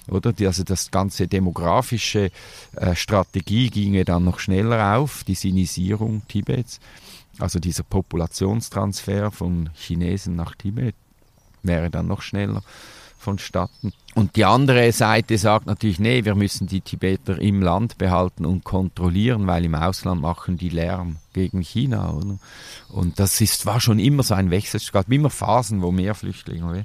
[0.08, 0.32] oder?
[0.32, 2.30] Die, also das ganze demografische
[2.76, 6.80] äh, Strategie ginge dann noch schneller auf, die Sinisierung Tibets,
[7.38, 10.94] also dieser Populationstransfer von Chinesen nach Tibet
[11.62, 12.62] wäre dann noch schneller
[13.18, 13.92] vonstatten.
[14.14, 18.64] Und die andere Seite sagt natürlich, nee, wir müssen die Tibeter im Land behalten und
[18.64, 22.12] kontrollieren, weil im Ausland machen die Lärm gegen China.
[22.12, 22.38] Oder?
[22.90, 24.76] Und das ist, war schon immer so ein Wechsel.
[24.76, 26.84] Es gab immer Phasen, wo mehr Flüchtlinge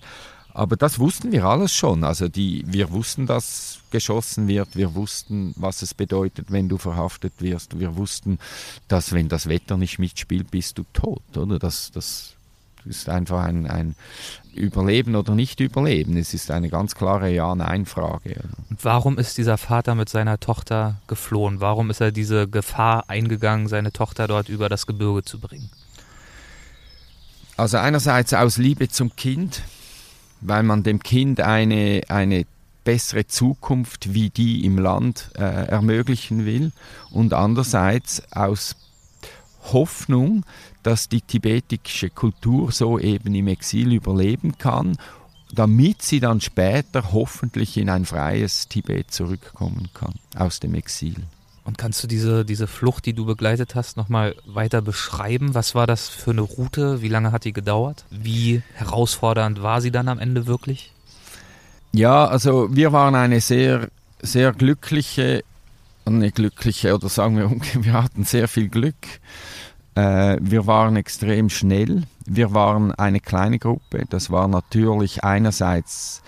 [0.59, 2.03] aber das wussten wir alles schon.
[2.03, 4.75] Also die, wir wussten, dass geschossen wird.
[4.75, 7.79] Wir wussten, was es bedeutet, wenn du verhaftet wirst.
[7.79, 8.39] Wir wussten,
[8.87, 11.21] dass wenn das Wetter nicht mitspielt, bist du tot.
[11.35, 12.35] Oder das, das
[12.85, 13.95] ist einfach ein, ein
[14.53, 16.17] Überleben oder nicht Überleben.
[16.17, 18.43] Es ist eine ganz klare Ja-Nein-Frage.
[18.81, 21.61] Warum ist dieser Vater mit seiner Tochter geflohen?
[21.61, 25.69] Warum ist er diese Gefahr eingegangen, seine Tochter dort über das Gebirge zu bringen?
[27.57, 29.63] Also einerseits aus Liebe zum Kind
[30.41, 32.45] weil man dem Kind eine, eine
[32.83, 36.71] bessere Zukunft wie die im Land äh, ermöglichen will
[37.11, 38.75] und andererseits aus
[39.73, 40.45] Hoffnung,
[40.83, 44.97] dass die tibetische Kultur so eben im Exil überleben kann,
[45.51, 51.15] damit sie dann später hoffentlich in ein freies Tibet zurückkommen kann aus dem Exil.
[51.69, 55.53] Und kannst du diese, diese Flucht, die du begleitet hast, nochmal weiter beschreiben?
[55.53, 57.03] Was war das für eine Route?
[57.03, 58.05] Wie lange hat die gedauert?
[58.09, 60.91] Wie herausfordernd war sie dann am Ende wirklich?
[61.91, 65.43] Ja, also wir waren eine sehr, sehr glückliche,
[66.05, 67.51] eine glückliche, oder sagen wir,
[67.85, 68.95] wir hatten sehr viel Glück.
[69.93, 72.01] Äh, wir waren extrem schnell.
[72.25, 74.05] Wir waren eine kleine Gruppe.
[74.09, 76.23] Das war natürlich einerseits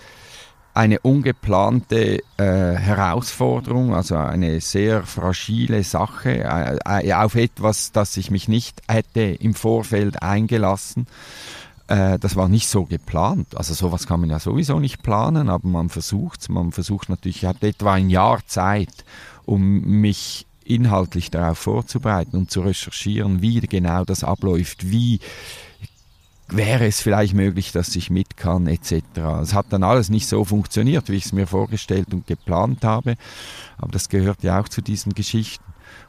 [0.74, 8.30] eine ungeplante äh, Herausforderung, also eine sehr fragile Sache, äh, äh, auf etwas, das ich
[8.30, 11.06] mich nicht hätte im Vorfeld eingelassen.
[11.88, 13.54] Äh, das war nicht so geplant.
[13.54, 17.44] Also sowas kann man ja sowieso nicht planen, aber man versucht Man versucht natürlich, ich
[17.44, 19.04] hatte etwa ein Jahr Zeit,
[19.44, 25.20] um mich inhaltlich darauf vorzubereiten und zu recherchieren, wie genau das abläuft, wie
[26.56, 29.02] wäre es vielleicht möglich, dass ich mit kann, etc.
[29.42, 33.16] Es hat dann alles nicht so funktioniert, wie ich es mir vorgestellt und geplant habe,
[33.78, 35.64] aber das gehört ja auch zu diesen Geschichten.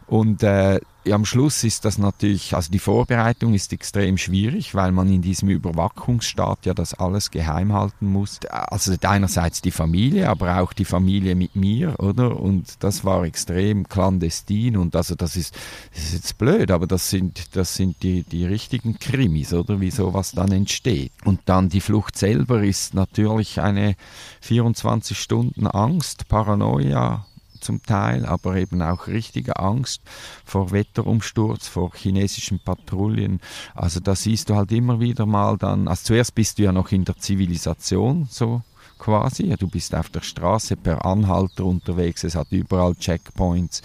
[0.07, 0.79] Und äh,
[1.11, 5.49] am Schluss ist das natürlich, also die Vorbereitung ist extrem schwierig, weil man in diesem
[5.49, 8.39] Überwachungsstaat ja das alles geheim halten muss.
[8.49, 12.39] Also einerseits die Familie, aber auch die Familie mit mir, oder?
[12.39, 15.55] Und das war extrem clandestin und also das ist,
[15.93, 19.81] das ist jetzt blöd, aber das sind, das sind die, die richtigen Krimis, oder?
[19.81, 21.11] Wie sowas dann entsteht.
[21.25, 23.95] Und dann die Flucht selber ist natürlich eine
[24.41, 27.25] 24 Stunden Angst, Paranoia,
[27.63, 30.01] zum Teil, aber eben auch richtige Angst
[30.45, 33.39] vor Wetterumsturz, vor chinesischen Patrouillen.
[33.73, 36.91] Also da siehst du halt immer wieder mal dann, also zuerst bist du ja noch
[36.91, 38.61] in der Zivilisation so
[39.03, 39.47] quasi.
[39.47, 43.81] Ja, du bist auf der Straße per Anhalter unterwegs, es hat überall Checkpoints,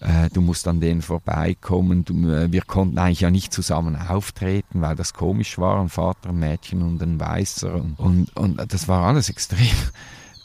[0.00, 2.04] äh, du musst an denen vorbeikommen.
[2.04, 6.30] Du, äh, wir konnten eigentlich ja nicht zusammen auftreten, weil das komisch war, ein Vater,
[6.30, 7.74] ein Mädchen und ein Weißer.
[7.74, 9.76] Und, und, und das war alles extrem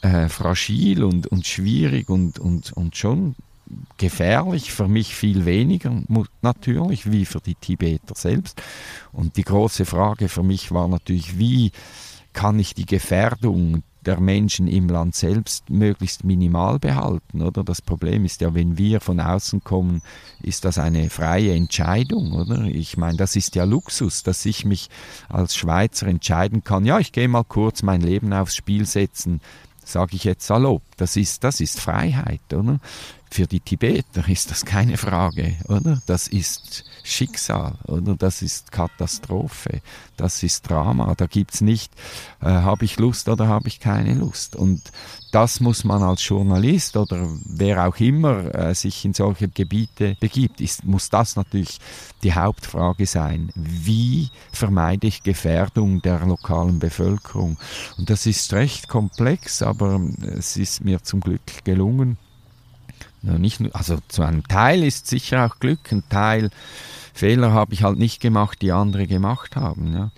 [0.02, 3.34] äh, fragil und, und schwierig und, und, und schon
[3.98, 5.92] gefährlich, für mich viel weniger
[6.42, 8.62] natürlich wie für die Tibeter selbst.
[9.12, 11.72] Und die große Frage für mich war natürlich, wie
[12.32, 17.64] kann ich die Gefährdung der Menschen im Land selbst möglichst minimal behalten, oder?
[17.64, 20.02] Das Problem ist ja, wenn wir von außen kommen,
[20.40, 22.62] ist das eine freie Entscheidung, oder?
[22.64, 24.88] Ich meine, das ist ja Luxus, dass ich mich
[25.28, 29.40] als Schweizer entscheiden kann, ja, ich gehe mal kurz mein Leben aufs Spiel setzen,
[29.92, 30.82] sage ich jetzt salopp.
[30.96, 32.80] Das ist, das ist Freiheit, oder?
[33.30, 36.00] Für die Tibeter ist das keine Frage, oder?
[36.06, 38.14] Das ist Schicksal, oder?
[38.14, 39.80] Das ist Katastrophe,
[40.16, 41.14] das ist Drama.
[41.16, 41.92] Da gibt's nicht,
[42.40, 44.56] äh, habe ich Lust oder habe ich keine Lust.
[44.56, 44.82] Und
[45.32, 50.60] das muss man als Journalist oder wer auch immer äh, sich in solche Gebiete begibt,
[50.60, 51.80] ist, muss das natürlich
[52.22, 53.50] die Hauptfrage sein.
[53.54, 57.58] Wie vermeide ich Gefährdung der lokalen Bevölkerung?
[57.96, 62.16] Und das ist recht komplex, aber es ist mir zum Glück gelungen.
[63.22, 66.50] Nicht nur, also zu einem Teil ist sicher auch Glück, ein Teil
[67.18, 69.92] Fehler habe ich halt nicht gemacht, die andere gemacht haben.
[69.92, 70.10] Ja.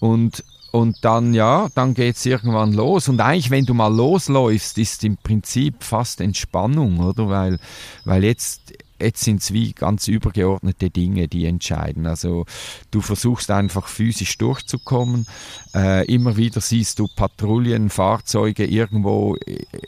[0.00, 3.08] Und, und dann, ja, dann geht es irgendwann los.
[3.08, 7.28] Und eigentlich, wenn du mal losläufst, ist im Prinzip fast Entspannung, oder?
[7.28, 7.60] Weil,
[8.04, 12.06] weil jetzt jetzt sind es wie ganz übergeordnete Dinge, die entscheiden.
[12.06, 12.44] Also
[12.90, 15.26] du versuchst einfach physisch durchzukommen.
[15.74, 19.36] Äh, immer wieder siehst du Patrouillen, Fahrzeuge irgendwo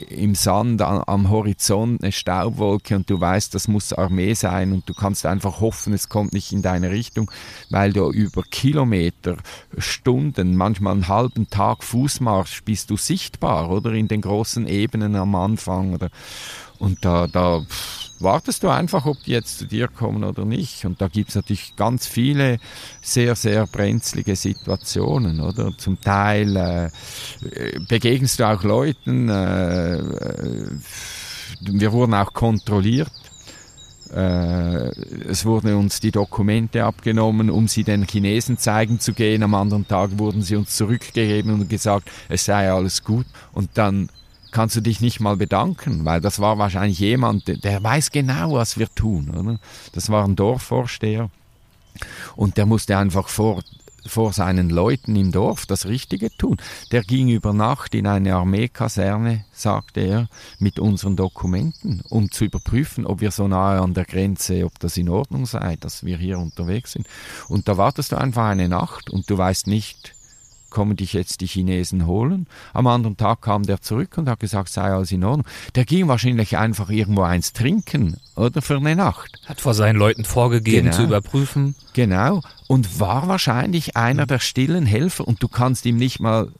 [0.09, 4.87] im Sand am, am Horizont, eine Staubwolke und du weißt, das muss Armee sein und
[4.87, 7.31] du kannst einfach hoffen, es kommt nicht in deine Richtung,
[7.69, 9.37] weil du über Kilometer,
[9.77, 15.35] Stunden, manchmal einen halben Tag Fußmarsch bist du sichtbar oder in den großen Ebenen am
[15.35, 16.09] Anfang oder
[16.79, 20.85] und da, da pff, wartest du einfach, ob die jetzt zu dir kommen oder nicht.
[20.85, 22.59] Und da gibt es natürlich ganz viele
[23.01, 25.77] sehr, sehr brenzlige Situationen, oder?
[25.77, 26.89] Zum Teil äh,
[27.87, 30.77] begegnest du auch Leuten, äh, äh
[31.65, 33.11] wir wurden auch kontrolliert.
[34.13, 34.89] Äh,
[35.27, 39.43] es wurden uns die Dokumente abgenommen, um sie den Chinesen zeigen zu gehen.
[39.43, 43.25] Am anderen Tag wurden sie uns zurückgegeben und gesagt, es sei alles gut.
[43.53, 44.09] Und dann
[44.53, 48.77] kannst du dich nicht mal bedanken, weil das war wahrscheinlich jemand, der weiß genau, was
[48.77, 49.29] wir tun.
[49.35, 49.59] Oder?
[49.91, 51.29] Das war ein Dorfvorsteher
[52.35, 53.63] und der musste einfach vor,
[54.05, 56.57] vor seinen Leuten im Dorf das Richtige tun.
[56.91, 63.05] Der ging über Nacht in eine Armeekaserne, sagte er, mit unseren Dokumenten, um zu überprüfen,
[63.05, 66.37] ob wir so nahe an der Grenze, ob das in Ordnung sei, dass wir hier
[66.37, 67.07] unterwegs sind.
[67.47, 70.12] Und da wartest du einfach eine Nacht und du weißt nicht,
[70.73, 72.47] kommen dich jetzt die Chinesen holen.
[72.73, 75.47] Am anderen Tag kam der zurück und hat gesagt, sei alles in Ordnung.
[75.75, 79.39] Der ging wahrscheinlich einfach irgendwo eins trinken oder für eine Nacht.
[79.45, 80.97] Hat vor seinen Leuten vorgegeben genau.
[80.97, 81.75] zu überprüfen.
[81.93, 82.41] Genau.
[82.67, 86.51] Und war wahrscheinlich einer der stillen Helfer und du kannst ihm nicht mal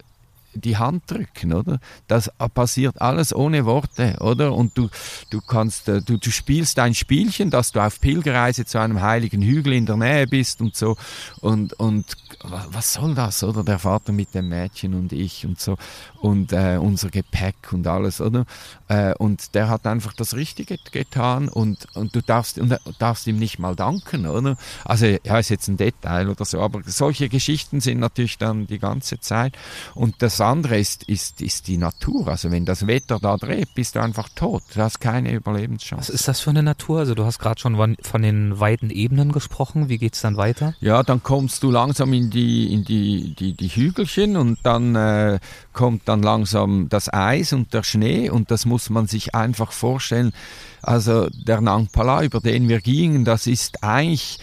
[0.56, 1.80] die Hand drücken, oder?
[2.08, 4.54] Das passiert alles ohne Worte, oder?
[4.54, 4.90] Und du,
[5.30, 9.42] du kannst, äh, du, du spielst ein Spielchen, dass du auf Pilgerreise zu einem heiligen
[9.42, 10.96] Hügel in der Nähe bist und so.
[11.42, 12.06] Und, und
[12.44, 13.64] was soll das, oder?
[13.64, 15.78] Der Vater mit dem Mädchen und ich und so.
[16.22, 18.46] Und äh, unser Gepäck und alles, oder?
[18.88, 23.40] Äh, und der hat einfach das Richtige getan und, und du darfst, und darfst ihm
[23.40, 24.58] nicht mal danken, oder?
[24.86, 28.80] Also, ja, ist jetzt ein Detail oder so, aber solche Geschichten sind natürlich dann die
[28.80, 29.58] ganze Zeit.
[29.96, 32.28] Und das andere ist, ist, ist die Natur.
[32.28, 34.64] Also wenn das Wetter da dreht, bist du einfach tot.
[34.74, 36.10] Du hast keine Überlebenschance.
[36.10, 37.00] Was ist das für eine Natur?
[37.00, 39.90] Also du hast gerade schon von den weiten Ebenen gesprochen.
[39.90, 40.76] Wie geht's dann weiter?
[40.80, 45.40] Ja, dann kommst du langsam in die, in die, die, die Hügelchen und dann äh,
[45.74, 50.34] kommt dann langsam das Eis und der Schnee und das muss man sich einfach vorstellen.
[50.82, 54.40] Also der Nang Pala, über den wir gingen, das ist eigentlich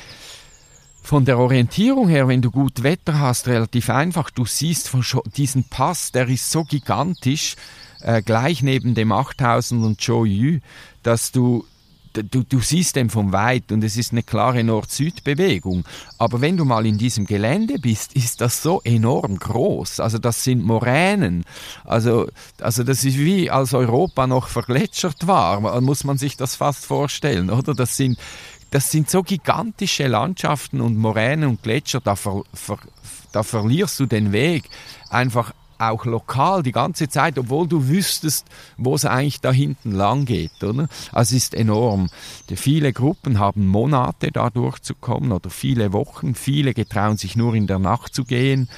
[1.11, 4.31] von der Orientierung her, wenn du gut Wetter hast, relativ einfach.
[4.31, 5.05] Du siehst von
[5.37, 7.57] diesen Pass, der ist so gigantisch,
[8.01, 10.61] äh, gleich neben dem 8000 und Choyu,
[11.03, 11.65] dass du
[12.13, 15.85] Du, du, siehst den vom Weit und es ist eine klare Nord-Süd-Bewegung.
[16.19, 20.01] Aber wenn du mal in diesem Gelände bist, ist das so enorm groß.
[20.01, 21.45] Also das sind Moränen.
[21.85, 22.27] Also,
[22.61, 27.49] also das ist wie als Europa noch vergletschert war, muss man sich das fast vorstellen,
[27.49, 27.75] oder?
[27.75, 28.19] Das sind
[28.71, 32.79] das sind so gigantische Landschaften und Moränen und Gletscher, da, ver, ver,
[33.33, 34.69] da verlierst du den Weg
[35.09, 38.47] einfach auch lokal die ganze Zeit, obwohl du wüsstest,
[38.77, 40.63] wo es eigentlich da hinten lang geht.
[40.63, 40.89] Oder?
[41.11, 42.11] Also es ist enorm.
[42.51, 46.35] Die, viele Gruppen haben Monate da durchzukommen oder viele Wochen.
[46.35, 48.69] Viele getrauen sich nur in der Nacht zu gehen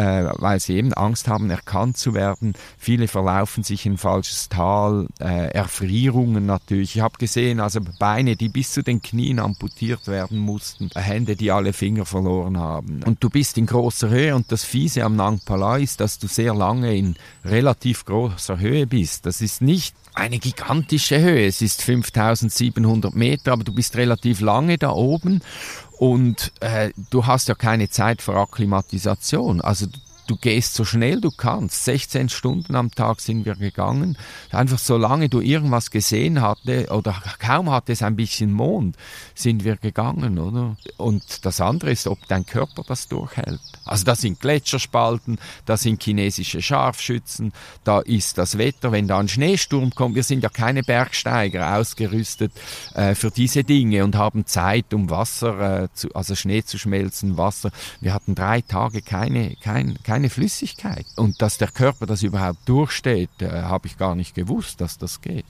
[0.00, 2.54] äh, weil sie eben Angst haben, erkannt zu werden.
[2.78, 6.96] Viele verlaufen sich in falsches Tal, äh, Erfrierungen natürlich.
[6.96, 11.50] Ich habe gesehen, also Beine, die bis zu den Knien amputiert werden mussten, Hände, die
[11.50, 13.02] alle Finger verloren haben.
[13.04, 16.28] Und du bist in großer Höhe und das Fiese am Nang Pala ist, dass du
[16.28, 19.26] sehr lange in relativ großer Höhe bist.
[19.26, 21.46] Das ist nicht eine gigantische Höhe.
[21.46, 25.42] Es ist 5700 Meter, aber du bist relativ lange da oben
[26.00, 29.60] und äh, du hast ja keine Zeit für Akklimatisation.
[29.60, 29.84] Also
[30.30, 31.84] du gehst so schnell du kannst.
[31.84, 34.16] 16 Stunden am Tag sind wir gegangen.
[34.52, 38.96] Einfach solange du irgendwas gesehen hatte oder kaum hatte es ein bisschen Mond,
[39.34, 40.76] sind wir gegangen, oder?
[40.98, 43.60] Und das andere ist, ob dein Körper das durchhält.
[43.84, 47.52] Also da sind Gletscherspalten, da sind chinesische Scharfschützen,
[47.82, 50.14] da ist das Wetter, wenn da ein Schneesturm kommt.
[50.14, 52.52] Wir sind ja keine Bergsteiger ausgerüstet
[52.94, 57.36] äh, für diese Dinge und haben Zeit, um Wasser, äh, zu, also Schnee zu schmelzen,
[57.36, 57.72] Wasser.
[58.00, 61.06] Wir hatten drei Tage keine, kein, kein keine Flüssigkeit.
[61.16, 65.22] Und dass der Körper das überhaupt durchsteht, äh, habe ich gar nicht gewusst, dass das
[65.22, 65.46] geht.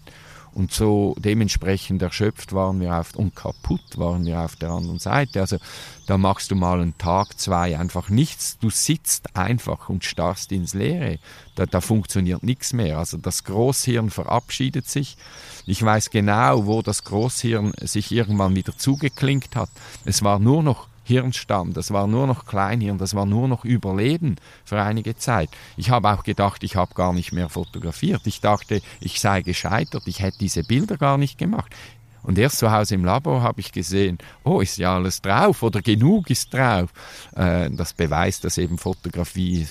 [0.53, 5.41] Und so dementsprechend erschöpft waren wir auf, und kaputt waren wir auf der anderen Seite.
[5.41, 5.59] Also
[6.07, 8.59] da machst du mal einen Tag, zwei einfach nichts.
[8.59, 11.19] Du sitzt einfach und starrst ins Leere.
[11.57, 12.99] Da, da funktioniert nichts mehr.
[12.99, 15.17] Also das Großhirn verabschiedet sich.
[15.67, 19.71] Ich weiß genau, wo das Großhirn sich irgendwann wieder zugeklinkt hat.
[20.05, 24.37] Es war nur noch Hirnstamm, das war nur noch Kleinhirn, das war nur noch Überleben
[24.65, 25.51] für einige Zeit.
[25.77, 28.23] Ich habe auch gedacht, ich habe gar nicht mehr fotografiert.
[28.27, 31.75] Ich dachte, ich sei gescheitert, ich hätte diese Bilder gar nicht gemacht.
[32.23, 35.83] Und erst zu Hause im Labor habe ich gesehen, oh, ist ja alles drauf oder
[35.83, 36.91] genug ist drauf.
[37.35, 39.67] Äh, das beweist, dass eben Fotografie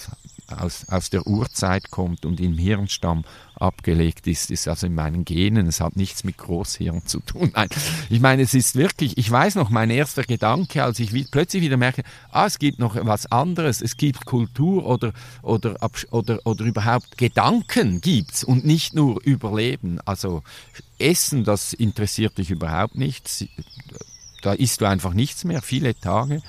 [0.52, 3.24] aus, aus der Urzeit kommt und im Hirnstamm
[3.56, 5.68] abgelegt ist, ist also in meinen Genen.
[5.68, 7.52] Es hat nichts mit Großhirn zu tun.
[7.54, 7.70] Nein,
[8.10, 11.62] ich meine, es ist wirklich, ich weiß noch, mein erster Gedanke, als ich wie, plötzlich
[11.62, 15.76] wieder merke, ah, es gibt noch was anderes, es gibt Kultur oder, oder,
[16.12, 20.00] oder, oder überhaupt Gedanken gibt's und nicht nur Überleben.
[20.06, 20.44] Also
[20.98, 23.48] Essen, das interessiert dich überhaupt nicht.
[24.42, 26.42] Da isst du einfach nichts mehr, viele Tage.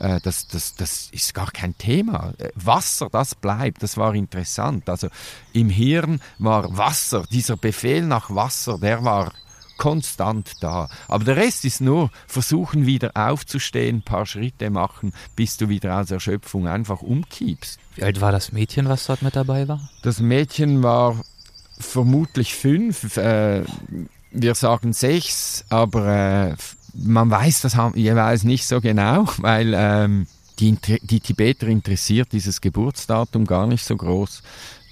[0.00, 2.32] Äh, das, das, das ist gar kein Thema.
[2.38, 4.88] Äh, Wasser, das bleibt, das war interessant.
[4.88, 5.08] Also
[5.52, 9.32] im Hirn war Wasser, dieser Befehl nach Wasser, der war
[9.76, 10.88] konstant da.
[11.08, 15.98] Aber der Rest ist nur versuchen, wieder aufzustehen, ein paar Schritte machen, bis du wieder
[15.98, 17.78] aus Erschöpfung einfach umkippst.
[17.94, 19.88] Wie alt war das Mädchen, was dort mit dabei war?
[20.02, 21.24] Das Mädchen war
[21.78, 23.64] vermutlich fünf, äh,
[24.32, 26.56] wir sagen sechs, aber äh,
[26.94, 30.26] man weiß das jeweils nicht so genau, weil ähm,
[30.58, 34.42] die, die Tibeter interessiert dieses Geburtsdatum gar nicht so groß.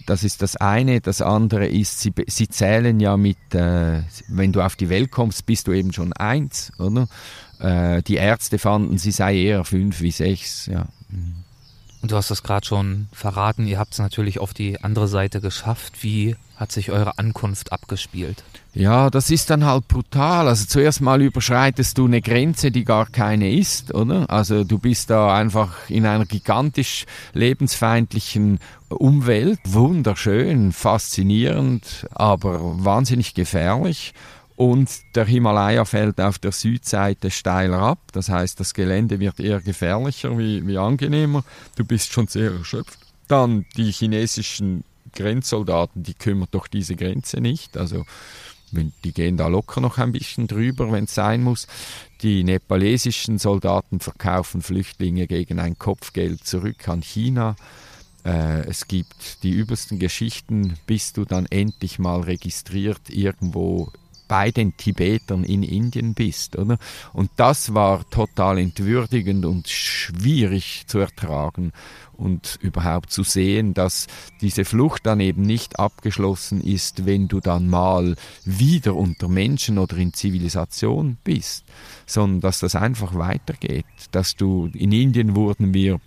[0.07, 1.03] Das ist das eine.
[1.03, 5.45] Das andere ist, sie, sie zählen ja mit, äh, wenn du auf die Welt kommst,
[5.45, 7.09] bist du eben schon eins, oder?
[7.59, 10.87] Äh, die Ärzte fanden, sie sei eher fünf wie sechs, ja.
[11.11, 11.38] Mhm.
[12.01, 15.41] Und du hast das gerade schon verraten, ihr habt es natürlich auf die andere Seite
[15.41, 16.03] geschafft.
[16.03, 18.45] Wie hat sich eure Ankunft abgespielt?
[18.75, 20.47] Ja, das ist dann halt brutal.
[20.47, 24.31] Also zuerst mal überschreitest du eine Grenze, die gar keine ist, oder?
[24.31, 29.59] Also du bist da einfach in einer gigantisch lebensfeindlichen Umwelt.
[29.65, 34.15] Wunderschön, faszinierend, aber wahnsinnig gefährlich
[34.59, 38.01] und der Himalaya fällt auf der Südseite steiler ab.
[38.11, 41.45] Das heißt, das Gelände wird eher gefährlicher wie, wie angenehmer.
[41.77, 42.99] Du bist schon sehr erschöpft.
[43.29, 44.83] Dann die chinesischen
[45.15, 47.77] Grenzsoldaten, die kümmern doch diese Grenze nicht.
[47.77, 48.05] Also
[48.73, 51.69] die gehen da locker noch ein bisschen drüber, wenn es sein muss.
[52.23, 57.55] Die nepalesischen Soldaten verkaufen Flüchtlinge gegen ein Kopfgeld zurück an China.
[58.25, 63.93] äh, es gibt die übelsten Geschichten, bis du dann endlich mal registriert irgendwo
[64.29, 66.79] bei den Tibetern in Indien bist, oder?
[67.12, 71.72] Und das war total entwürdigend und schwierig zu ertragen
[72.12, 74.07] und überhaupt zu sehen, dass
[74.41, 79.97] diese Flucht dann eben nicht abgeschlossen ist, wenn du dann mal wieder unter Menschen oder
[79.97, 81.64] in Zivilisation bist,
[82.07, 86.01] sondern dass das einfach weitergeht, dass du in Indien wurden wir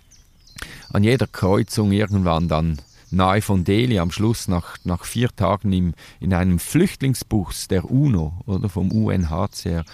[0.92, 2.78] an jeder Kreuzung irgendwann dann
[3.12, 8.32] nahe von Delhi am Schluss nach, nach vier Tagen im, in einem Flüchtlingsbus der UNO
[8.46, 9.84] oder vom UNHCR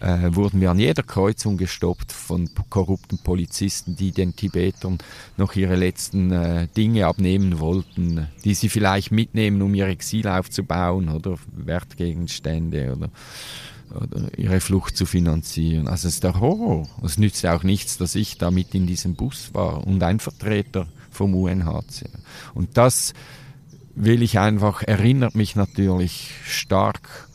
[0.00, 4.98] äh, wurden wir an jeder Kreuzung gestoppt von korrupten Polizisten, die den Tibetern
[5.36, 11.08] noch ihre letzten äh, Dinge abnehmen wollten, die sie vielleicht mitnehmen, um ihr Exil aufzubauen
[11.08, 13.10] oder Wertgegenstände oder,
[13.94, 15.88] oder ihre Flucht zu finanzieren.
[15.88, 16.88] Also es ist der Horror.
[17.02, 20.86] Es nützt auch nichts, dass ich da mit in diesem Bus war und ein Vertreter
[21.18, 22.08] vom UNHCR.
[22.54, 23.12] Und das
[23.94, 27.28] will ich einfach, erinnert mich natürlich stark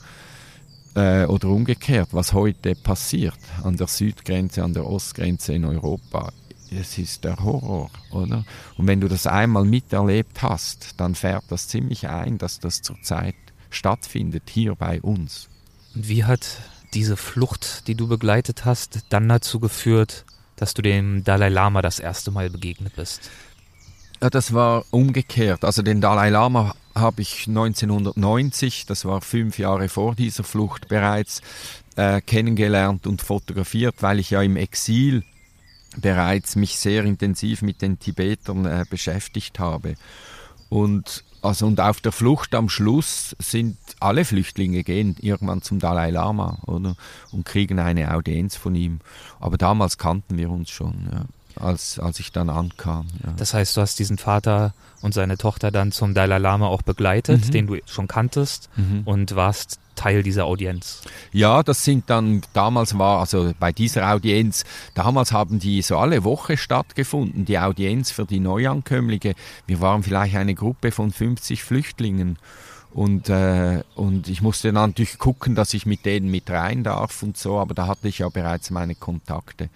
[0.95, 6.31] äh, oder umgekehrt, was heute passiert an der Südgrenze, an der Ostgrenze in Europa.
[6.71, 8.45] Es ist der Horror, oder?
[8.77, 13.35] Und wenn du das einmal miterlebt hast, dann fährt das ziemlich ein, dass das zurzeit
[13.69, 15.49] stattfindet, hier bei uns.
[15.93, 16.57] Und wie hat
[16.93, 20.25] diese Flucht, die du begleitet hast, dann dazu geführt,
[20.55, 23.29] dass du dem Dalai Lama das erste Mal begegnet bist?
[24.29, 25.65] Das war umgekehrt.
[25.65, 31.41] Also den Dalai Lama habe ich 1990, das war fünf Jahre vor dieser Flucht bereits,
[31.97, 35.23] äh, kennengelernt und fotografiert, weil ich ja im Exil
[35.97, 39.95] bereits mich sehr intensiv mit den Tibetern äh, beschäftigt habe.
[40.69, 46.11] Und, also, und auf der Flucht am Schluss sind alle Flüchtlinge gehen irgendwann zum Dalai
[46.11, 46.95] Lama oder,
[47.33, 49.01] und kriegen eine Audienz von ihm.
[49.41, 51.09] Aber damals kannten wir uns schon.
[51.11, 53.07] Ja als, als ich dann ankam.
[53.23, 53.33] Ja.
[53.37, 57.47] Das heißt, du hast diesen Vater und seine Tochter dann zum Dalai Lama auch begleitet,
[57.47, 57.51] mhm.
[57.51, 59.01] den du schon kanntest mhm.
[59.05, 61.01] und warst Teil dieser Audienz.
[61.31, 64.63] Ja, das sind dann, damals war, also bei dieser Audienz,
[64.95, 69.35] damals haben die so alle Woche stattgefunden, die Audienz für die Neuankömmlinge.
[69.67, 72.37] Wir waren vielleicht eine Gruppe von 50 Flüchtlingen.
[72.91, 77.23] Und, äh, und ich musste dann natürlich gucken, dass ich mit denen mit rein darf
[77.23, 79.69] und so, aber da hatte ich ja bereits meine Kontakte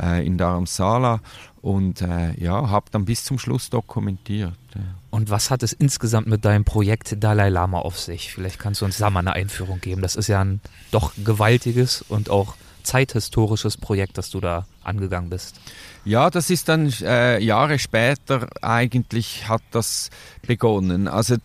[0.00, 1.20] äh, in Dharamsala
[1.62, 4.52] und äh, ja, habe dann bis zum Schluss dokumentiert.
[4.74, 4.80] Ja.
[5.10, 8.32] Und was hat es insgesamt mit deinem Projekt Dalai Lama auf sich?
[8.32, 10.02] Vielleicht kannst du uns da mal eine Einführung geben.
[10.02, 15.56] Das ist ja ein doch gewaltiges und auch zeithistorisches Projekt, das du da angegangen bist.
[16.04, 20.10] Ja, das ist dann äh, Jahre später eigentlich hat das
[20.46, 21.08] begonnen.
[21.08, 21.36] Also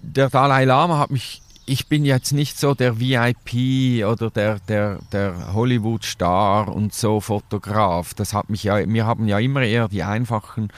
[0.00, 1.42] der Dalai Lama hat mich
[1.72, 8.12] ich bin jetzt nicht so der VIP oder der, der, der Hollywood-Star und so Fotograf.
[8.12, 10.68] Das hat mich ja, wir haben ja immer eher die einfachen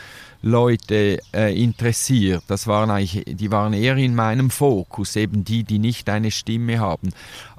[0.41, 2.45] Leute äh, interessiert.
[2.47, 6.79] Das waren eigentlich, die waren eher in meinem Fokus, eben die, die nicht eine Stimme
[6.79, 7.11] haben.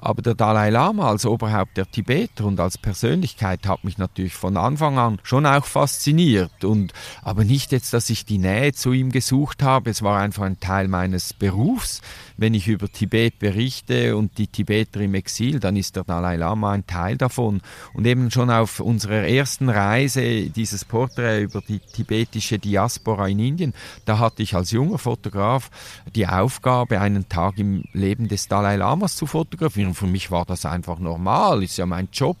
[0.06, 4.56] Aber der Dalai Lama als Oberhaupt der Tibeter und als Persönlichkeit hat mich natürlich von
[4.56, 6.62] Anfang an schon auch fasziniert.
[6.62, 6.92] Und,
[7.22, 9.90] aber nicht jetzt, dass ich die Nähe zu ihm gesucht habe.
[9.90, 12.02] Es war einfach ein Teil meines Berufs.
[12.36, 16.70] Wenn ich über Tibet berichte und die Tibeter im Exil, dann ist der Dalai Lama
[16.70, 17.60] ein Teil davon.
[17.92, 23.74] Und eben schon auf unserer ersten Reise, dieses Porträt über die tibetische Diaspora in Indien,
[24.04, 25.68] da hatte ich als junger Fotograf
[26.14, 29.95] die Aufgabe, einen Tag im Leben des Dalai Lamas zu fotografieren.
[29.96, 32.36] Für mich war das einfach normal, ist ja mein Job.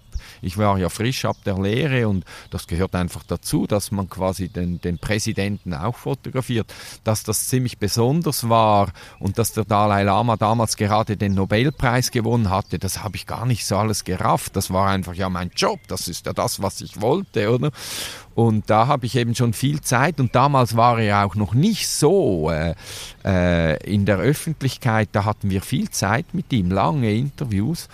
[0.46, 4.48] Ich war ja frisch ab der Lehre und das gehört einfach dazu, dass man quasi
[4.48, 6.72] den, den Präsidenten auch fotografiert.
[7.02, 12.48] Dass das ziemlich besonders war und dass der Dalai Lama damals gerade den Nobelpreis gewonnen
[12.48, 14.54] hatte, das habe ich gar nicht so alles gerafft.
[14.54, 17.72] Das war einfach ja mein Job, das ist ja das, was ich wollte, oder?
[18.36, 21.88] Und da habe ich eben schon viel Zeit und damals war er auch noch nicht
[21.88, 22.74] so äh,
[23.24, 25.08] äh, in der Öffentlichkeit.
[25.12, 27.88] Da hatten wir viel Zeit mit ihm, lange Interviews.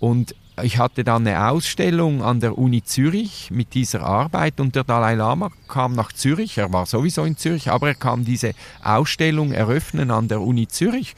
[0.00, 4.84] Und ich hatte dann eine Ausstellung an der Uni Zürich mit dieser Arbeit und der
[4.84, 6.58] Dalai Lama kam nach Zürich.
[6.58, 11.14] Er war sowieso in Zürich, aber er kam diese Ausstellung eröffnen an der Uni Zürich.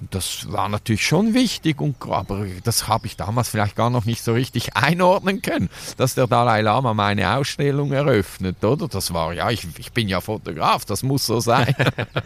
[0.00, 4.06] Und das war natürlich schon wichtig, und, aber das habe ich damals vielleicht gar noch
[4.06, 5.68] nicht so richtig einordnen können,
[5.98, 8.88] dass der Dalai Lama meine Ausstellung eröffnet, oder?
[8.88, 11.74] Das war, ja, ich, ich bin ja Fotograf, das muss so sein.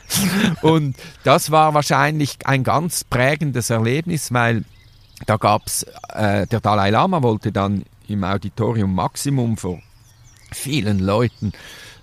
[0.62, 4.64] und das war wahrscheinlich ein ganz prägendes Erlebnis, weil
[5.26, 9.80] da gab es, äh, der Dalai Lama wollte dann im Auditorium Maximum vor
[10.52, 11.52] vielen Leuten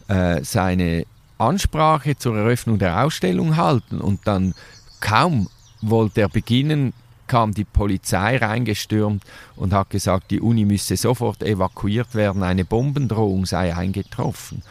[0.07, 1.05] äh, seine
[1.37, 4.53] Ansprache zur Eröffnung der Ausstellung halten und dann
[4.99, 5.47] kaum
[5.81, 6.93] wollte er beginnen,
[7.27, 9.23] kam die Polizei reingestürmt
[9.55, 14.63] und hat gesagt, die Uni müsse sofort evakuiert werden, eine Bombendrohung sei eingetroffen.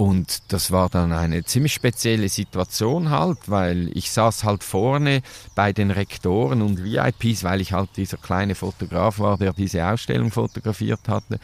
[0.00, 5.20] Und das war dann eine ziemlich spezielle Situation halt, weil ich saß halt vorne
[5.54, 10.30] bei den Rektoren und VIPs, weil ich halt dieser kleine Fotograf war, der diese Ausstellung
[10.30, 11.38] fotografiert hatte.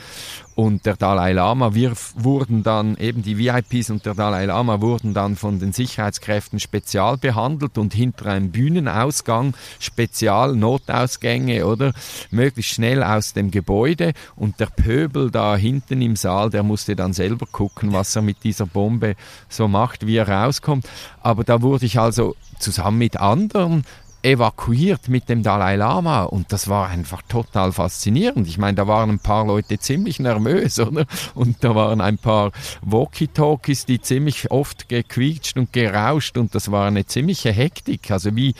[0.55, 5.13] Und der Dalai Lama, wir wurden dann, eben die VIPs und der Dalai Lama wurden
[5.13, 11.93] dann von den Sicherheitskräften spezial behandelt und hinter einem Bühnenausgang spezial Notausgänge oder
[12.31, 17.13] möglichst schnell aus dem Gebäude und der Pöbel da hinten im Saal, der musste dann
[17.13, 19.17] selber gucken, was er mit dieser Bombe
[19.49, 20.89] so macht, wie er rauskommt.
[21.23, 23.85] Aber da wurde ich also zusammen mit anderen
[24.27, 28.49] evakuiert mit dem Dalai Lama und das war einfach total faszinierend.
[28.49, 31.07] Ich meine, da waren ein paar Leute ziemlich nervös, oder?
[31.35, 32.51] Und da waren ein paar
[32.83, 38.11] Walkie-Talkies, die ziemlich oft gequietscht und gerauscht und das war eine ziemliche Hektik.
[38.11, 38.55] Also wie,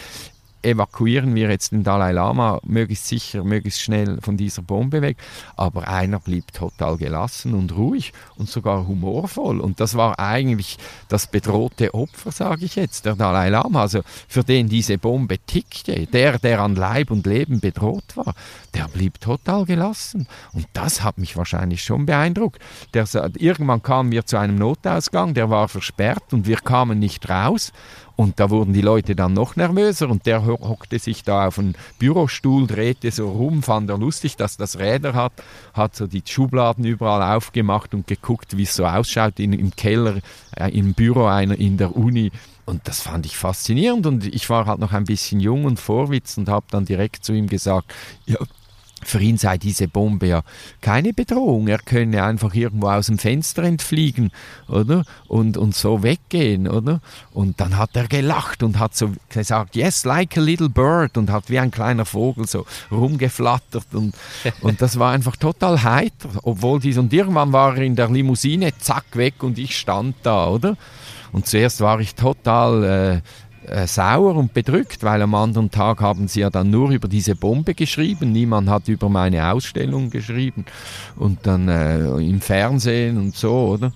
[0.67, 5.17] evakuieren wir jetzt den Dalai Lama möglichst sicher, möglichst schnell von dieser Bombe weg.
[5.57, 9.61] Aber einer blieb total gelassen und ruhig und sogar humorvoll.
[9.61, 13.83] Und das war eigentlich das bedrohte Opfer, sage ich jetzt, der Dalai Lama.
[13.83, 18.35] Also für den diese Bombe tickte, der, der an Leib und Leben bedroht war,
[18.75, 20.27] der blieb total gelassen.
[20.53, 22.61] Und das hat mich wahrscheinlich schon beeindruckt.
[22.93, 23.07] Der,
[23.39, 27.73] irgendwann kamen wir zu einem Notausgang, der war versperrt und wir kamen nicht raus.
[28.17, 31.77] Und da wurden die Leute dann noch nervöser und der hockte sich da auf einen
[31.99, 35.33] Bürostuhl, drehte so rum, fand er lustig, dass das Räder hat,
[35.75, 40.21] hat so die Schubladen überall aufgemacht und geguckt, wie es so ausschaut in, im Keller,
[40.57, 42.33] äh, im Büro einer in der Uni.
[42.65, 46.37] Und das fand ich faszinierend und ich war halt noch ein bisschen jung und vorwitz
[46.37, 47.95] und habe dann direkt zu ihm gesagt,
[48.25, 48.39] ja,
[49.07, 50.43] für ihn sei diese Bombe ja
[50.81, 51.69] keine Bedrohung.
[51.69, 54.31] Er könne einfach irgendwo aus dem Fenster entfliegen,
[54.69, 55.05] oder?
[55.29, 57.01] Und, und so weggehen, oder?
[57.33, 61.31] Und dann hat er gelacht und hat so gesagt, yes, like a little bird und
[61.31, 64.15] hat wie ein kleiner Vogel so rumgeflattert und,
[64.61, 68.77] und das war einfach total heiter, obwohl dies und irgendwann war er in der Limousine,
[68.79, 70.77] zack, weg und ich stand da, oder?
[71.33, 73.21] Und zuerst war ich total äh,
[73.67, 77.35] äh, sauer und bedrückt, weil am anderen Tag haben sie ja dann nur über diese
[77.35, 78.33] Bombe geschrieben.
[78.33, 80.65] Niemand hat über meine Ausstellung geschrieben
[81.17, 83.93] und dann äh, im Fernsehen und so, oder?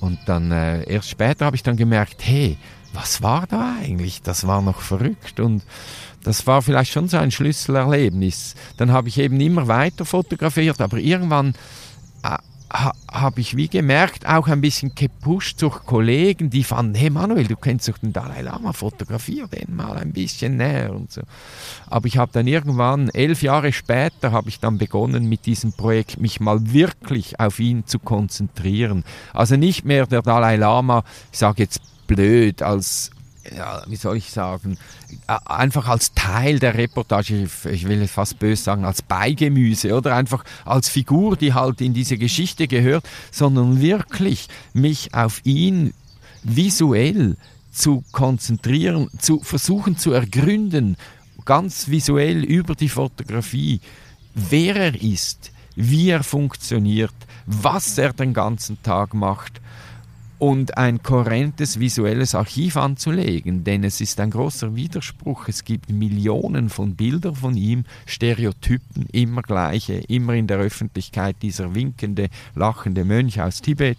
[0.00, 2.56] Und dann äh, erst später habe ich dann gemerkt, hey,
[2.92, 4.22] was war da eigentlich?
[4.22, 5.62] Das war noch verrückt und
[6.24, 8.54] das war vielleicht schon so ein Schlüsselerlebnis.
[8.76, 11.54] Dann habe ich eben immer weiter fotografiert, aber irgendwann
[12.22, 12.36] äh,
[12.72, 17.46] ha, habe ich wie gemerkt, auch ein bisschen gepusht durch Kollegen, die fanden, hey Manuel,
[17.46, 21.22] du kennst doch den Dalai Lama, fotografier den mal ein bisschen näher und so.
[21.88, 26.20] Aber ich habe dann irgendwann, elf Jahre später, habe ich dann begonnen mit diesem Projekt,
[26.20, 29.04] mich mal wirklich auf ihn zu konzentrieren.
[29.32, 33.10] Also nicht mehr der Dalai Lama, ich sage jetzt blöd, als
[33.56, 34.78] ja, wie soll ich sagen,
[35.26, 40.14] einfach als Teil der Reportage, ich will fast böse sagen, als Beigemüse oder?
[40.14, 45.92] Einfach als Figur, die halt in diese Geschichte gehört, sondern wirklich mich auf ihn
[46.42, 47.36] visuell
[47.72, 50.96] zu konzentrieren, zu versuchen zu ergründen,
[51.44, 53.80] ganz visuell über die Fotografie,
[54.34, 57.14] wer er ist, wie er funktioniert,
[57.46, 59.60] was er den ganzen Tag macht
[60.40, 65.48] und ein kohärentes visuelles Archiv anzulegen, denn es ist ein großer Widerspruch.
[65.48, 71.74] Es gibt Millionen von Bildern von ihm, Stereotypen, immer gleiche, immer in der Öffentlichkeit, dieser
[71.74, 73.98] winkende, lachende Mönch aus Tibet,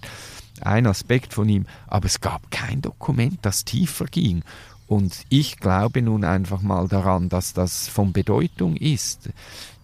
[0.62, 4.42] ein Aspekt von ihm, aber es gab kein Dokument, das tiefer ging.
[4.88, 9.30] Und ich glaube nun einfach mal daran, dass das von Bedeutung ist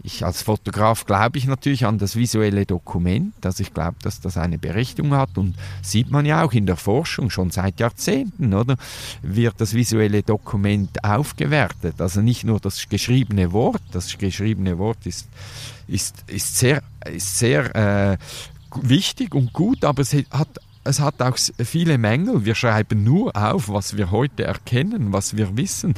[0.07, 4.37] ich als Fotograf glaube ich natürlich an das visuelle Dokument, also ich glaube, dass das
[4.37, 5.37] eine Berechtigung hat.
[5.37, 8.77] Und sieht man ja auch in der Forschung schon seit Jahrzehnten, oder?
[9.21, 15.27] Wird das visuelle Dokument aufgewertet, also nicht nur das geschriebene Wort, das geschriebene Wort ist,
[15.87, 18.17] ist, ist sehr, ist sehr äh,
[18.81, 22.45] wichtig und gut, aber es hat es hat auch viele Mängel.
[22.45, 25.93] Wir schreiben nur auf, was wir heute erkennen, was wir wissen.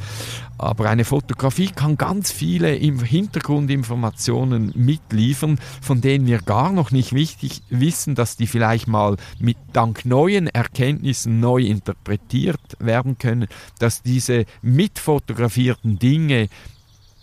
[0.58, 7.62] Aber eine Fotografie kann ganz viele Hintergrundinformationen mitliefern, von denen wir gar noch nicht wichtig
[7.70, 13.46] wissen, dass die vielleicht mal mit dank neuen Erkenntnissen neu interpretiert werden können,
[13.78, 16.48] dass diese mitfotografierten Dinge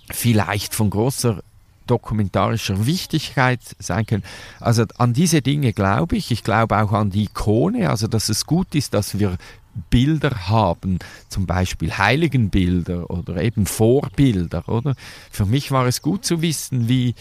[0.09, 1.41] vielleicht von großer
[1.87, 4.23] dokumentarischer Wichtigkeit sein können.
[4.59, 6.31] Also an diese Dinge glaube ich.
[6.31, 9.37] Ich glaube auch an die Ikone, also dass es gut ist, dass wir
[9.89, 14.95] Bilder haben, zum Beispiel Heiligenbilder oder eben Vorbilder, oder?
[15.31, 17.13] Für mich war es gut zu wissen, wie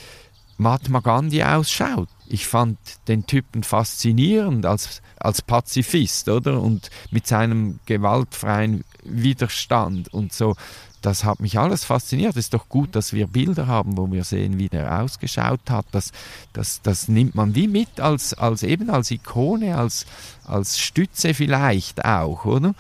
[0.58, 2.08] Mahatma Gandhi ausschaut.
[2.26, 6.60] Ich fand den Typen faszinierend als, als Pazifist, oder?
[6.62, 10.56] Und mit seinem gewaltfreien Widerstand und so.
[11.03, 12.32] Das hat mich alles fasziniert.
[12.32, 15.86] Es ist doch gut, dass wir Bilder haben, wo wir sehen, wie der ausgeschaut hat.
[15.92, 16.12] Das,
[16.53, 20.07] das, das nimmt man wie mit als, als eben als Ikone, als,
[20.44, 22.74] als Stütze vielleicht auch, oder?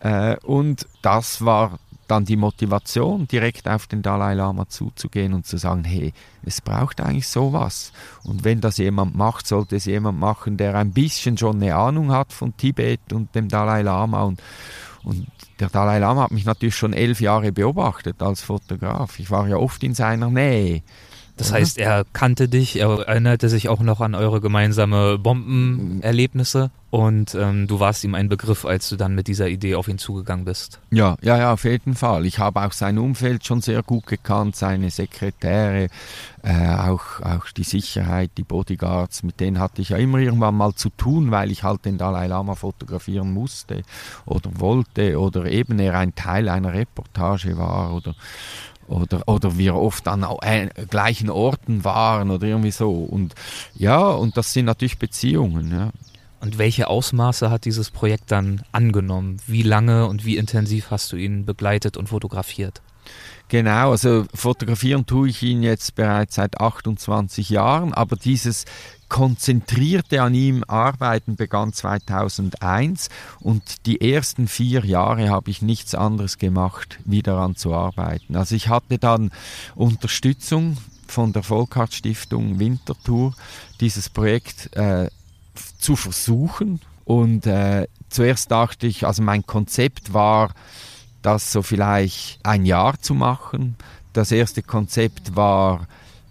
[0.00, 1.78] Äh, und das war
[2.10, 6.12] dann die Motivation, direkt auf den Dalai Lama zuzugehen und zu sagen, hey,
[6.44, 7.92] es braucht eigentlich sowas.
[8.24, 12.10] Und wenn das jemand macht, sollte es jemand machen, der ein bisschen schon eine Ahnung
[12.10, 14.24] hat von Tibet und dem Dalai Lama.
[14.24, 14.42] Und,
[15.04, 15.26] und
[15.60, 19.18] der Dalai Lama hat mich natürlich schon elf Jahre beobachtet als Fotograf.
[19.18, 20.82] Ich war ja oft in seiner Nähe.
[21.40, 27.34] Das heißt, er kannte dich, er erinnerte sich auch noch an eure gemeinsame Bombenerlebnisse und
[27.34, 30.44] ähm, du warst ihm ein Begriff, als du dann mit dieser Idee auf ihn zugegangen
[30.44, 30.80] bist.
[30.90, 32.26] Ja, ja, ja, auf jeden Fall.
[32.26, 35.88] Ich habe auch sein Umfeld schon sehr gut gekannt, seine Sekretäre,
[36.42, 40.74] äh, auch, auch die Sicherheit, die Bodyguards, mit denen hatte ich ja immer irgendwann mal
[40.74, 43.82] zu tun, weil ich halt den Dalai Lama fotografieren musste
[44.26, 48.14] oder wollte oder eben er ein Teil einer Reportage war oder
[48.90, 52.90] oder, oder wir oft an äh, gleichen Orten waren oder irgendwie so.
[52.90, 53.34] Und
[53.74, 55.70] ja, und das sind natürlich Beziehungen.
[55.70, 55.90] Ja.
[56.40, 59.38] Und welche Ausmaße hat dieses Projekt dann angenommen?
[59.46, 62.80] Wie lange und wie intensiv hast du ihn begleitet und fotografiert?
[63.48, 68.64] Genau, also fotografieren tue ich ihn jetzt bereits seit 28 Jahren, aber dieses
[69.10, 76.38] konzentrierte an ihm Arbeiten begann 2001 und die ersten vier Jahre habe ich nichts anderes
[76.38, 78.36] gemacht, wie daran zu arbeiten.
[78.36, 79.32] Also ich hatte dann
[79.74, 83.34] Unterstützung von der Volkart Stiftung Winterthur,
[83.80, 85.10] dieses Projekt äh,
[85.78, 90.52] zu versuchen und äh, zuerst dachte ich, also mein Konzept war,
[91.20, 93.76] das so vielleicht ein Jahr zu machen.
[94.12, 95.88] Das erste Konzept war,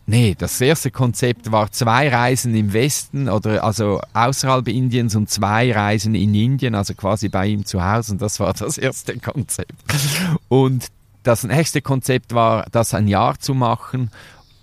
[0.10, 5.72] nee, das erste Konzept war zwei Reisen im Westen oder also außerhalb Indiens und zwei
[5.72, 8.14] Reisen in Indien, also quasi bei ihm zu Hause.
[8.14, 9.74] Und das war das erste Konzept.
[10.50, 10.88] Und
[11.24, 14.10] das nächste Konzept war, das ein Jahr zu machen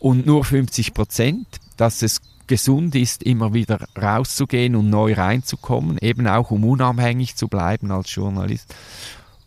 [0.00, 6.26] und nur 50 Prozent, dass es gesund ist, immer wieder rauszugehen und neu reinzukommen, eben
[6.26, 8.74] auch um unabhängig zu bleiben als Journalist.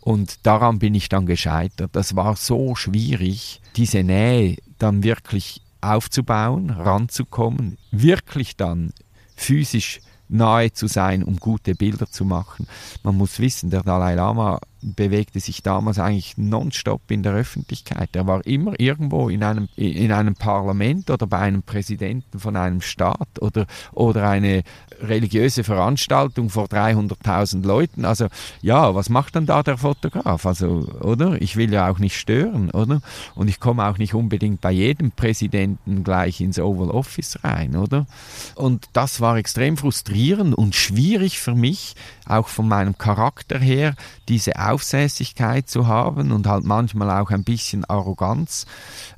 [0.02, 1.92] Und daran bin ich dann gescheitert.
[1.94, 8.94] Das war so schwierig, diese Nähe dann wirklich aufzubauen, ranzukommen, wirklich dann
[9.36, 12.68] physisch nahe zu sein, um gute Bilder zu machen.
[13.04, 18.16] Man muss wissen, der Dalai Lama bewegte sich damals eigentlich nonstop in der Öffentlichkeit.
[18.16, 22.82] Er war immer irgendwo in einem, in einem Parlament oder bei einem Präsidenten von einem
[22.82, 24.64] Staat oder, oder eine
[25.02, 28.06] religiöse Veranstaltung vor 300.000 Leuten.
[28.06, 28.28] Also
[28.62, 30.46] ja, was macht dann da der Fotograf?
[30.46, 31.42] Also, oder?
[31.42, 33.02] Ich will ja auch nicht stören, oder?
[33.36, 38.08] Und ich komme auch nicht unbedingt bei jedem Präsidenten gleich ins Oval Office rein, oder?
[38.56, 43.96] Und das war extrem frustrierend und schwierig für mich, auch von meinem Charakter her,
[44.28, 48.66] diese Aufsässigkeit zu haben und halt manchmal auch ein bisschen Arroganz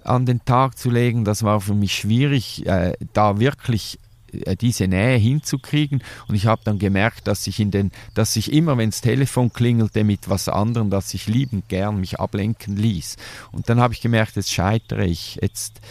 [0.03, 1.25] an den Tag zu legen.
[1.25, 3.99] Das war für mich schwierig, äh, da wirklich
[4.31, 8.53] äh, diese Nähe hinzukriegen und ich habe dann gemerkt, dass ich in den, dass ich
[8.53, 13.17] immer, wenn das Telefon klingelte mit was anderem, dass ich liebend gern mich ablenken ließ.
[13.51, 15.81] Und dann habe ich gemerkt, jetzt scheitere ich, jetzt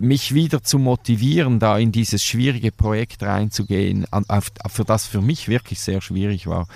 [0.00, 5.48] mich wieder zu motivieren, da in dieses schwierige Projekt reinzugehen, auf, für das für mich
[5.48, 6.66] wirklich sehr schwierig war,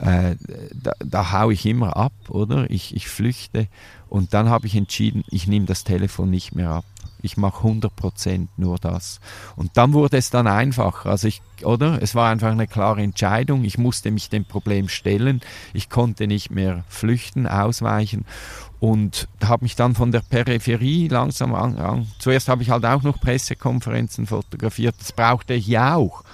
[0.00, 0.36] äh,
[0.74, 2.70] da, da hau ich immer ab, oder?
[2.70, 3.68] Ich, ich flüchte
[4.08, 6.84] und dann habe ich entschieden, ich nehme das Telefon nicht mehr ab.
[7.22, 9.20] Ich mache 100% nur das.
[9.56, 11.06] Und dann wurde es dann einfach.
[11.06, 12.02] Also ich, oder?
[12.02, 13.64] Es war einfach eine klare Entscheidung.
[13.64, 15.40] Ich musste mich dem Problem stellen.
[15.72, 18.24] Ich konnte nicht mehr flüchten, ausweichen
[18.82, 21.76] und habe mich dann von der Peripherie langsam an.
[21.76, 22.08] an.
[22.18, 26.24] Zuerst habe ich halt auch noch Pressekonferenzen fotografiert, das brauchte ich ja auch.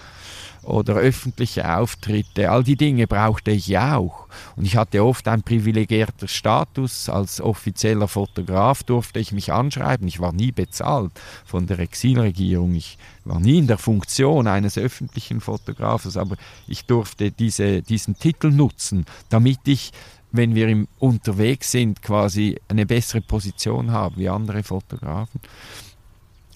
[0.68, 4.28] Oder öffentliche Auftritte, all die Dinge brauchte ich ja auch.
[4.54, 7.08] Und ich hatte oft einen privilegierten Status.
[7.08, 10.06] Als offizieller Fotograf durfte ich mich anschreiben.
[10.06, 11.12] Ich war nie bezahlt
[11.46, 12.74] von der Exilregierung.
[12.74, 18.50] Ich war nie in der Funktion eines öffentlichen Fotografers, aber ich durfte diese, diesen Titel
[18.50, 19.92] nutzen, damit ich
[20.30, 25.40] wenn wir im, unterwegs sind, quasi eine bessere Position haben wie andere Fotografen.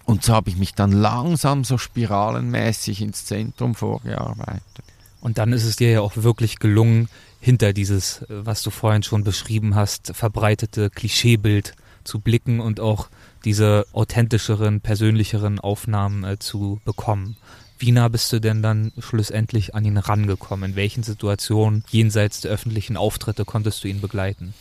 [0.05, 4.62] Und so habe ich mich dann langsam so spiralenmäßig ins Zentrum vorgearbeitet.
[5.20, 7.09] Und dann ist es dir ja auch wirklich gelungen,
[7.40, 11.74] hinter dieses, was du vorhin schon beschrieben hast, verbreitete Klischeebild
[12.05, 13.09] zu blicken und auch
[13.44, 17.36] diese authentischeren, persönlicheren Aufnahmen äh, zu bekommen.
[17.78, 20.70] Wie nah bist du denn dann schlussendlich an ihn rangekommen?
[20.70, 24.55] In welchen Situationen jenseits der öffentlichen Auftritte konntest du ihn begleiten?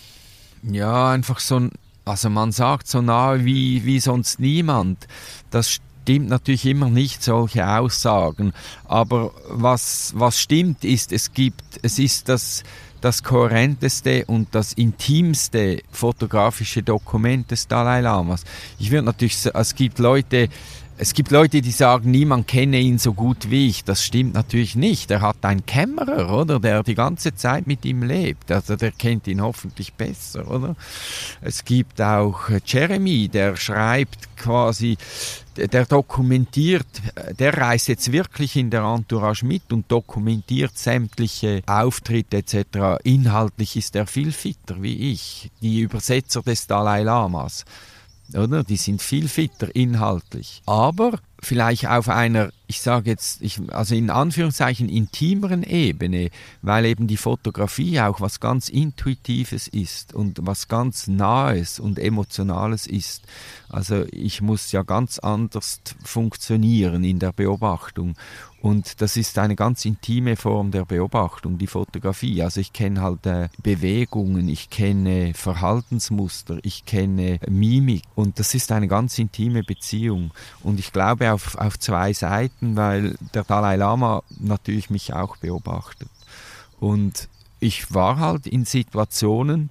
[0.63, 1.71] Ja, einfach so ein
[2.05, 5.07] Also man sagt so nahe wie, wie sonst niemand.
[5.51, 8.53] Das stimmt natürlich immer nicht, solche Aussagen.
[8.85, 12.63] Aber was, was stimmt ist, es gibt, es ist das,
[13.01, 18.43] das kohärenteste und das intimste fotografische Dokument des Dalai Lamas.
[18.79, 20.49] Ich würde natürlich, es gibt Leute,
[21.01, 23.83] es gibt Leute, die sagen, niemand kenne ihn so gut wie ich.
[23.83, 25.09] Das stimmt natürlich nicht.
[25.09, 26.59] Er hat einen Kämmerer, oder?
[26.59, 28.51] Der die ganze Zeit mit ihm lebt.
[28.51, 30.75] Also der kennt ihn hoffentlich besser, oder?
[31.41, 34.95] Es gibt auch Jeremy, der schreibt quasi,
[35.57, 36.85] der dokumentiert,
[37.39, 43.01] der reist jetzt wirklich in der Entourage mit und dokumentiert sämtliche Auftritte etc.
[43.03, 47.65] Inhaltlich ist er viel fitter wie ich, die Übersetzer des Dalai Lamas
[48.35, 48.63] oder?
[48.63, 50.61] Die sind viel fitter inhaltlich.
[50.65, 56.29] Aber vielleicht auf einer, ich sage jetzt, ich, also in Anführungszeichen intimeren Ebene,
[56.61, 62.87] weil eben die Fotografie auch was ganz Intuitives ist und was ganz Nahes und Emotionales
[62.87, 63.23] ist.
[63.67, 68.15] Also ich muss ja ganz anders funktionieren in der Beobachtung.
[68.61, 72.43] Und das ist eine ganz intime Form der Beobachtung, die Fotografie.
[72.43, 78.71] Also ich kenne halt äh, Bewegungen, ich kenne Verhaltensmuster, ich kenne Mimik und das ist
[78.71, 80.31] eine ganz intime Beziehung.
[80.61, 86.09] Und ich glaube auf, auf zwei Seiten, weil der Dalai Lama natürlich mich auch beobachtet.
[86.79, 87.27] Und
[87.59, 89.69] ich war halt in Situationen,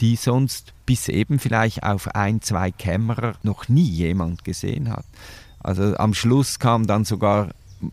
[0.00, 5.04] die sonst bis eben vielleicht auf ein, zwei Kämmerer noch nie jemand gesehen hat.
[5.60, 7.50] Also am Schluss kam dann sogar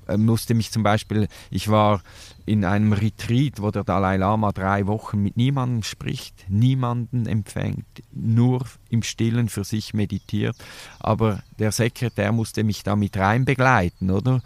[0.08, 2.02] äh, musste mich zum Beispiel, ich war
[2.50, 8.66] in einem Retreat, wo der Dalai Lama drei Wochen mit niemandem spricht, niemanden empfängt, nur
[8.90, 10.56] im Stillen für sich meditiert.
[11.00, 14.42] Aber der Sekretär musste mich da mit rein begleiten, oder?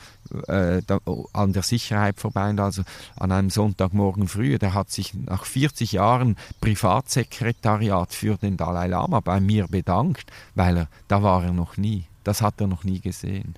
[0.50, 1.00] Äh, da,
[1.32, 2.82] an der Sicherheit vorbei also
[3.16, 4.60] an einem Sonntagmorgen früh.
[4.60, 10.76] Der hat sich nach 40 Jahren Privatsekretariat für den Dalai Lama bei mir bedankt, weil
[10.76, 12.04] er, da war er noch nie.
[12.26, 13.56] Das hat er noch nie gesehen.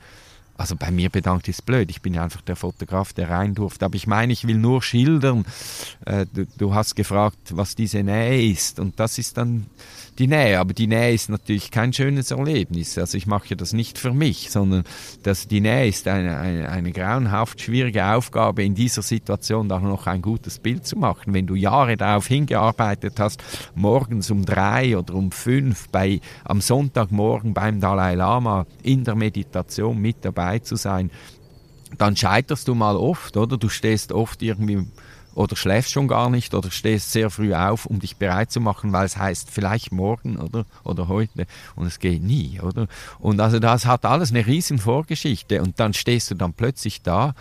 [0.57, 3.85] Also bei mir bedankt ist blöd, ich bin ja einfach der Fotograf, der rein durfte.
[3.85, 5.45] Aber ich meine, ich will nur schildern.
[6.05, 8.79] Äh, du, du, hast gefragt, was diese Nähe ist.
[8.79, 9.65] Und das ist dann
[10.19, 10.59] die Nähe.
[10.59, 12.97] Aber die Nähe ist natürlich kein schönes Erlebnis.
[12.97, 14.83] Also ich mache das nicht für mich, sondern
[15.23, 20.07] das, die Nähe ist eine, eine, eine grauenhaft schwierige Aufgabe, in dieser Situation da noch
[20.07, 21.33] ein gutes Bild zu machen.
[21.33, 23.43] Wenn du Jahre darauf hingearbeitet hast,
[23.75, 29.99] morgens um drei oder um fünf bei, am Sonntagmorgen beim Dalai Lama in der Meditation
[29.99, 31.11] mit dabei zu sein,
[31.97, 33.57] dann scheiterst du mal oft, oder?
[33.57, 34.85] Du stehst oft irgendwie
[35.35, 36.53] oder schläfst schon gar nicht?
[36.53, 40.37] Oder stehst sehr früh auf, um dich bereit zu machen, weil es heißt vielleicht morgen
[40.37, 41.45] oder, oder heute.
[41.75, 42.87] Und es geht nie, oder?
[43.19, 45.61] Und also das hat alles eine riesen Vorgeschichte.
[45.61, 47.35] Und dann stehst du dann plötzlich da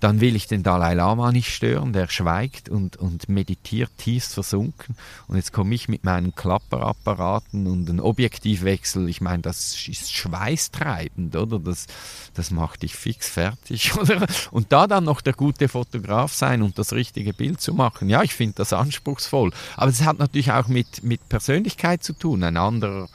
[0.00, 4.96] dann will ich den Dalai Lama nicht stören, der schweigt und, und meditiert tiefst versunken.
[5.26, 9.08] Und jetzt komme ich mit meinen Klapperapparaten und einem Objektivwechsel.
[9.08, 11.58] Ich meine, das ist schweißtreibend, oder?
[11.58, 11.86] Das,
[12.34, 14.26] das macht dich fix fertig, oder?
[14.50, 18.22] Und da dann noch der gute Fotograf sein und das richtige Bild zu machen, ja,
[18.22, 19.52] ich finde das anspruchsvoll.
[19.76, 22.44] Aber es hat natürlich auch mit, mit Persönlichkeit zu tun.
[22.44, 23.08] Ein anderer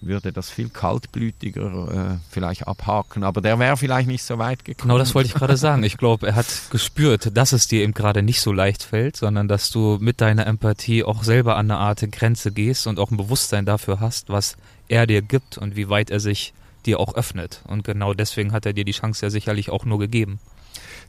[0.00, 4.88] würde das viel kaltblütiger äh, vielleicht abhaken, aber der wäre vielleicht nicht so weit gekommen.
[4.88, 5.82] Genau, das wollte ich gerade sagen.
[5.82, 9.48] Ich glaube, er hat gespürt, dass es dir eben gerade nicht so leicht fällt, sondern
[9.48, 13.16] dass du mit deiner Empathie auch selber an eine Art Grenze gehst und auch ein
[13.16, 14.56] Bewusstsein dafür hast, was
[14.88, 16.54] er dir gibt und wie weit er sich
[16.86, 17.62] dir auch öffnet.
[17.66, 20.40] Und genau deswegen hat er dir die Chance ja sicherlich auch nur gegeben.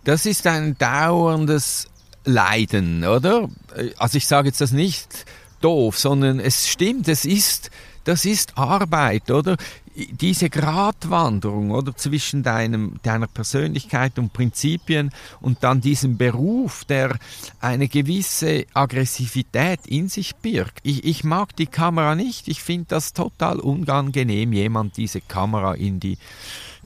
[0.04, 1.88] Das ist ein dauerndes
[2.26, 3.50] Leiden, oder?
[3.98, 5.26] Also ich sage jetzt das nicht
[5.62, 7.72] doof, sondern es stimmt, es ist
[8.04, 9.58] das ist Arbeit, oder?
[9.94, 11.96] Diese Gratwanderung, oder?
[11.96, 17.18] Zwischen deinem, deiner Persönlichkeit und Prinzipien und dann diesem Beruf, der
[17.60, 20.80] eine gewisse Aggressivität in sich birgt.
[20.84, 22.48] Ich, ich mag die Kamera nicht.
[22.48, 26.18] Ich finde das total unangenehm, jemand diese Kamera in die,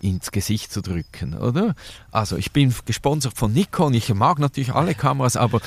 [0.01, 1.75] ins Gesicht zu drücken, oder?
[2.11, 5.61] Also ich bin gesponsert von Nikon, ich mag natürlich alle Kameras, aber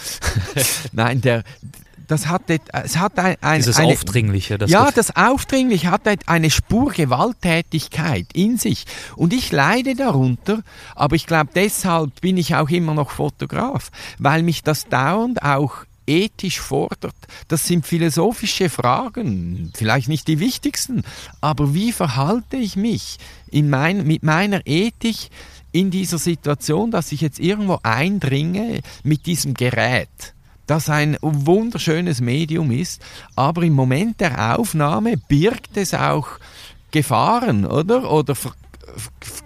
[0.92, 1.44] nein, der,
[2.08, 4.58] das hat, es hat ein, ein Dieses eine, Aufdringliche.
[4.58, 8.86] Das ja, das Aufdringliche hat eine Spur Gewalttätigkeit in sich.
[9.14, 10.62] Und ich leide darunter,
[10.96, 15.84] aber ich glaube, deshalb bin ich auch immer noch Fotograf, weil mich das dauernd auch
[16.06, 17.14] ethisch fordert.
[17.48, 21.04] Das sind philosophische Fragen, vielleicht nicht die wichtigsten,
[21.42, 23.18] aber wie verhalte ich mich
[23.50, 25.28] in mein, mit meiner Ethik
[25.72, 30.08] in dieser Situation, dass ich jetzt irgendwo eindringe mit diesem Gerät?
[30.68, 33.02] Das ein wunderschönes Medium ist,
[33.34, 36.28] aber im Moment der Aufnahme birgt es auch
[36.90, 38.10] Gefahren, oder?
[38.10, 38.36] Oder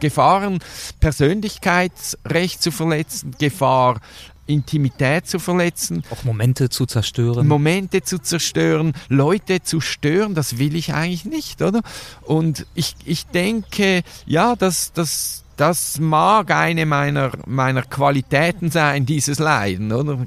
[0.00, 0.58] Gefahren,
[1.00, 4.00] Persönlichkeitsrecht zu verletzen, Gefahr,
[4.46, 6.02] Intimität zu verletzen.
[6.10, 7.46] Auch Momente zu zerstören.
[7.46, 11.82] Momente zu zerstören, Leute zu stören, das will ich eigentlich nicht, oder?
[12.22, 19.38] Und ich, ich denke, ja, dass das, das mag eine meiner, meiner Qualitäten sein, dieses
[19.38, 20.18] Leiden, oder?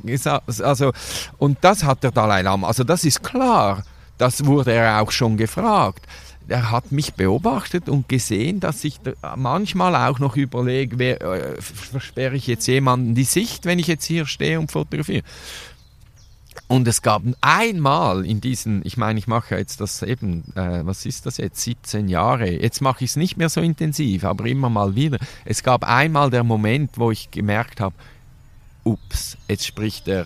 [0.61, 0.91] Also,
[1.38, 3.84] und das hat der Dalai Lama, also das ist klar,
[4.17, 6.05] das wurde er auch schon gefragt
[6.47, 8.99] er hat mich beobachtet und gesehen, dass ich
[9.36, 14.26] manchmal auch noch überlege, äh, versperre ich jetzt jemanden die Sicht, wenn ich jetzt hier
[14.26, 15.23] stehe und fotografiere.
[16.68, 21.05] Und es gab einmal in diesen, ich meine, ich mache jetzt das eben, äh, was
[21.05, 22.49] ist das jetzt, 17 Jahre.
[22.49, 25.20] Jetzt mache ich es nicht mehr so intensiv, aber immer mal wieder.
[25.45, 27.95] Es gab einmal der Moment, wo ich gemerkt habe,
[28.84, 30.26] ups, jetzt spricht er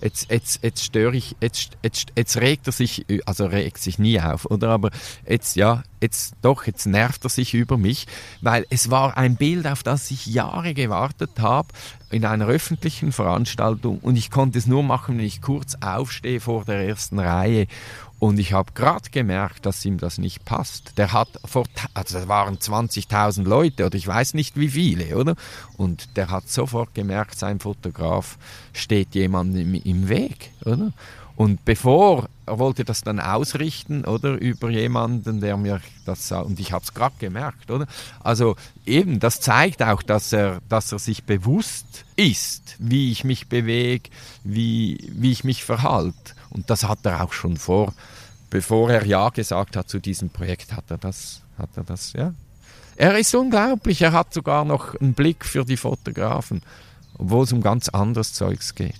[0.00, 4.20] jetzt, jetzt, jetzt störe ich, jetzt, jetzt, jetzt regt er sich, also regt sich nie
[4.20, 4.70] auf, oder?
[4.70, 4.90] Aber
[5.28, 8.06] jetzt, ja, jetzt doch, jetzt nervt er sich über mich,
[8.40, 11.68] weil es war ein Bild, auf das ich Jahre gewartet habe,
[12.10, 16.64] in einer öffentlichen Veranstaltung und ich konnte es nur machen, wenn ich kurz aufstehe vor
[16.64, 17.66] der ersten Reihe
[18.18, 20.98] und ich habe gerade gemerkt, dass ihm das nicht passt.
[20.98, 21.64] Der hat vor,
[21.94, 25.36] also das waren 20.000 Leute oder ich weiß nicht wie viele, oder?
[25.76, 28.36] Und der hat sofort gemerkt, sein Fotograf
[28.72, 30.92] steht jemandem im Weg, oder?
[31.36, 36.72] Und bevor er wollte das dann ausrichten, oder über jemanden, der mir das und ich
[36.72, 37.86] habe es gerade gemerkt, oder?
[38.20, 38.56] Also
[38.86, 44.10] eben, das zeigt auch, dass er, dass er sich bewusst ist, wie ich mich bewege,
[44.42, 46.34] wie, wie ich mich verhalte.
[46.50, 47.94] Und das hat er auch schon vor,
[48.50, 52.32] bevor er Ja gesagt hat zu diesem Projekt, hat er das, hat er das, ja.
[52.96, 56.62] Er ist unglaublich, er hat sogar noch einen Blick für die Fotografen,
[57.16, 58.94] obwohl es um ganz anderes Zeugs geht.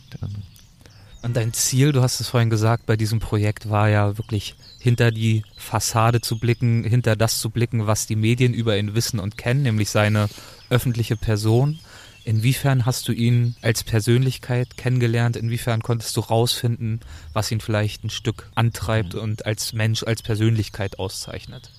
[1.23, 5.11] Und dein Ziel, du hast es vorhin gesagt, bei diesem Projekt war ja wirklich hinter
[5.11, 9.37] die Fassade zu blicken, hinter das zu blicken, was die Medien über ihn wissen und
[9.37, 10.29] kennen, nämlich seine
[10.71, 11.81] öffentliche Person.
[12.29, 15.35] Inwiefern hast du ihn als Persönlichkeit kennengelernt?
[15.35, 17.01] Inwiefern konntest du rausfinden,
[17.33, 21.71] was ihn vielleicht ein Stück antreibt und als Mensch, als Persönlichkeit auszeichnet?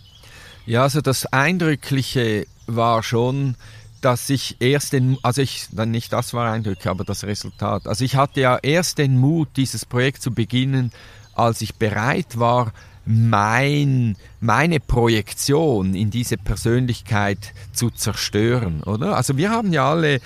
[0.65, 3.57] Ja, also das Eindrückliche war schon,
[4.01, 7.85] dass ich erst den, also ich, dann nicht das war eindrücklich, aber das Resultat.
[7.85, 10.91] Also ich hatte ja erst den Mut, dieses Projekt zu beginnen,
[11.35, 12.73] als ich bereit war,
[13.05, 19.15] mein, meine Projektion in diese Persönlichkeit zu zerstören, oder?
[19.15, 20.19] Also wir haben ja alle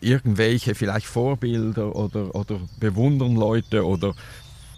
[0.00, 4.14] irgendwelche vielleicht Vorbilder oder, oder bewundern Leute oder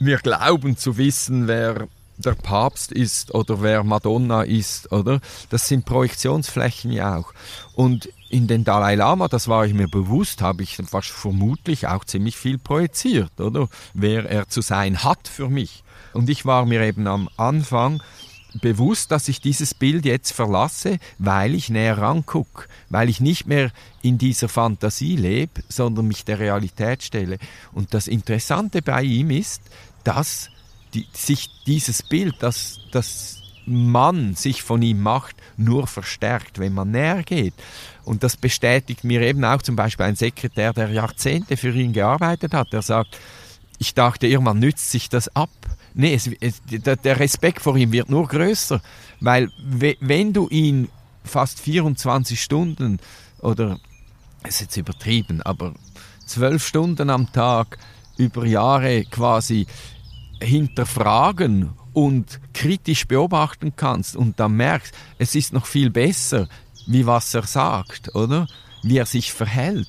[0.01, 1.87] wir glauben zu wissen, wer
[2.19, 5.21] der Papst ist oder wer Madonna ist, oder?
[5.51, 7.33] Das sind Projektionsflächen ja auch.
[7.75, 12.37] Und in den Dalai Lama, das war ich mir bewusst, habe ich vermutlich auch ziemlich
[12.37, 13.69] viel projiziert, oder?
[13.95, 15.83] Wer er zu sein hat für mich.
[16.13, 18.03] Und ich war mir eben am Anfang
[18.61, 23.71] bewusst, dass ich dieses Bild jetzt verlasse, weil ich näher rangucke, weil ich nicht mehr
[24.03, 27.39] in dieser Fantasie lebe, sondern mich der Realität stelle.
[27.73, 29.63] Und das Interessante bei ihm ist,
[30.05, 30.51] dass
[30.95, 36.91] die, sich dieses Bild, das, das man sich von ihm macht, nur verstärkt, wenn man
[36.91, 37.55] näher geht.
[38.05, 42.55] Und das bestätigt mir eben auch zum Beispiel ein Sekretär, der Jahrzehnte für ihn gearbeitet
[42.55, 43.19] hat, der sagt,
[43.79, 45.51] ich dachte, irgendwann nützt sich das ab
[45.95, 48.81] nee, es, es, der Respekt vor ihm wird nur größer,
[49.21, 49.51] weil
[50.01, 50.89] wenn du ihn
[51.25, 52.99] fast 24 Stunden
[53.41, 53.79] oder,
[54.43, 55.75] es ist jetzt übertrieben, aber
[56.27, 57.79] zwölf Stunden am Tag
[58.17, 59.67] über Jahre quasi
[60.41, 66.49] hinterfragen und kritisch beobachten kannst und dann merkst, es ist noch viel besser,
[66.87, 68.47] wie was er sagt, oder?
[68.83, 69.89] Wie er sich verhält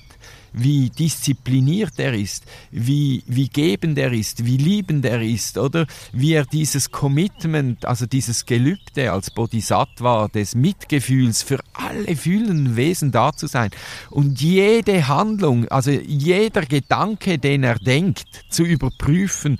[0.53, 5.87] wie diszipliniert er ist, wie, wie gebend er ist, wie liebend er ist, oder?
[6.11, 13.11] Wie er dieses Commitment, also dieses Gelübde als Bodhisattva des Mitgefühls für alle fühlenden Wesen
[13.11, 13.71] da zu sein.
[14.09, 19.59] Und jede Handlung, also jeder Gedanke, den er denkt, zu überprüfen,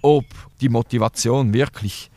[0.00, 0.24] ob
[0.60, 2.10] die Motivation wirklich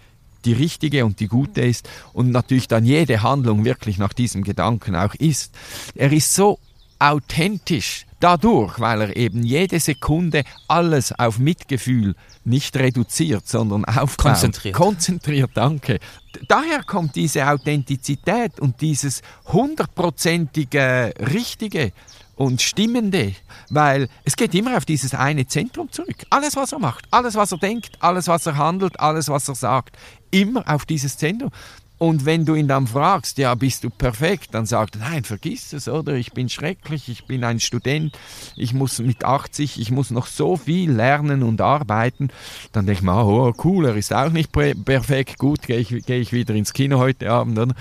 [0.46, 1.90] die richtige und die gute ist.
[2.14, 5.54] Und natürlich dann jede Handlung wirklich nach diesem Gedanken auch ist.
[5.96, 6.60] Er ist so
[7.00, 14.34] authentisch dadurch, weil er eben jede Sekunde alles auf Mitgefühl nicht reduziert, sondern aufbaut.
[14.34, 14.76] Konzentriert.
[14.76, 16.00] Konzentriert, danke.
[16.48, 21.92] Daher kommt diese Authentizität und dieses hundertprozentige Richtige
[22.36, 23.34] und Stimmende,
[23.70, 26.24] weil es geht immer auf dieses eine Zentrum zurück.
[26.30, 29.56] Alles, was er macht, alles, was er denkt, alles, was er handelt, alles, was er
[29.56, 29.98] sagt,
[30.30, 31.52] immer auf dieses Zentrum.
[32.00, 35.74] Und wenn du ihn dann fragst, ja, bist du perfekt, dann sagt er, nein, vergiss
[35.74, 36.14] es, oder?
[36.14, 38.18] Ich bin schrecklich, ich bin ein Student,
[38.56, 42.30] ich muss mit 80, ich muss noch so viel lernen und arbeiten.
[42.72, 46.20] Dann denke ich mir, oh, cool, er ist auch nicht perfekt, gut, gehe ich, geh
[46.20, 47.74] ich wieder ins Kino heute Abend, oder?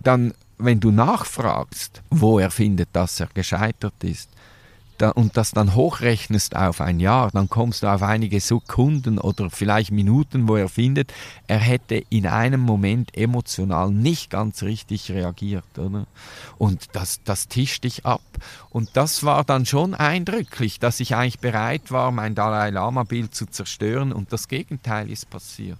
[0.00, 4.28] Dann, wenn du nachfragst, wo er findet, dass er gescheitert ist,
[4.98, 9.50] da, und das dann hochrechnest auf ein Jahr, dann kommst du auf einige Sekunden oder
[9.50, 11.12] vielleicht Minuten, wo er findet,
[11.46, 15.64] er hätte in einem Moment emotional nicht ganz richtig reagiert.
[15.78, 16.06] Oder?
[16.58, 18.22] Und das, das tischt dich ab.
[18.70, 23.46] Und das war dann schon eindrücklich, dass ich eigentlich bereit war, mein Dalai Lama-Bild zu
[23.46, 25.78] zerstören und das Gegenteil ist passiert.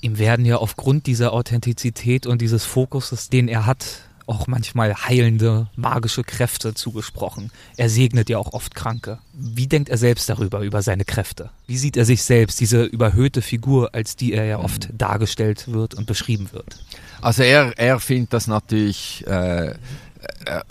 [0.00, 4.00] Ihm werden ja aufgrund dieser Authentizität und dieses Fokuses, den er hat,
[4.32, 7.50] auch manchmal heilende, magische Kräfte zugesprochen.
[7.76, 9.18] Er segnet ja auch oft Kranke.
[9.32, 11.50] Wie denkt er selbst darüber, über seine Kräfte?
[11.66, 14.98] Wie sieht er sich selbst, diese überhöhte Figur, als die er ja oft mhm.
[14.98, 16.84] dargestellt wird und beschrieben wird?
[17.20, 19.74] Also er, er findet das natürlich, äh,
[20.44, 20.64] er,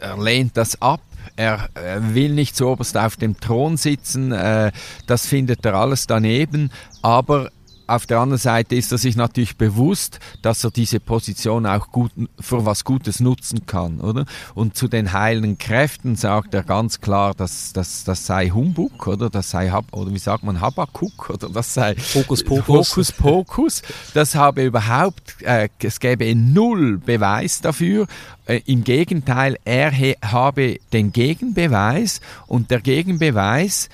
[0.00, 1.00] er lehnt das ab
[1.36, 1.68] er,
[2.00, 4.72] will nicht so oberst auf dem Thron sitzen, äh,
[5.06, 6.70] das findet er alles daneben,
[7.02, 7.50] aber
[7.88, 12.12] auf der anderen Seite ist er sich natürlich bewusst, dass er diese Position auch gut,
[12.38, 14.26] für was Gutes nutzen kann, oder?
[14.54, 19.30] Und zu den heilenden Kräften sagt er ganz klar, dass das, das sei Humbug, oder?
[19.30, 21.48] Das sei, oder wie sagt man, Habakuk, oder?
[21.48, 22.90] Das sei Hokus Pokus.
[22.90, 23.82] Hokus Pokus.
[24.12, 28.06] Das habe überhaupt, äh, es gäbe null Beweis dafür.
[28.44, 33.88] Äh, Im Gegenteil, er habe den Gegenbeweis und der Gegenbeweis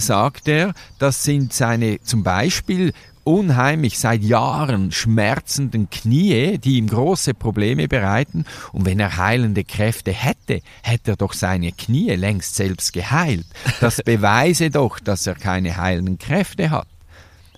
[0.00, 2.92] sagt er, das sind seine zum Beispiel
[3.24, 8.44] unheimlich seit Jahren schmerzenden Knie, die ihm große Probleme bereiten.
[8.72, 13.46] Und wenn er heilende Kräfte hätte, hätte er doch seine Knie längst selbst geheilt.
[13.80, 16.86] Das beweise doch, dass er keine heilenden Kräfte hat.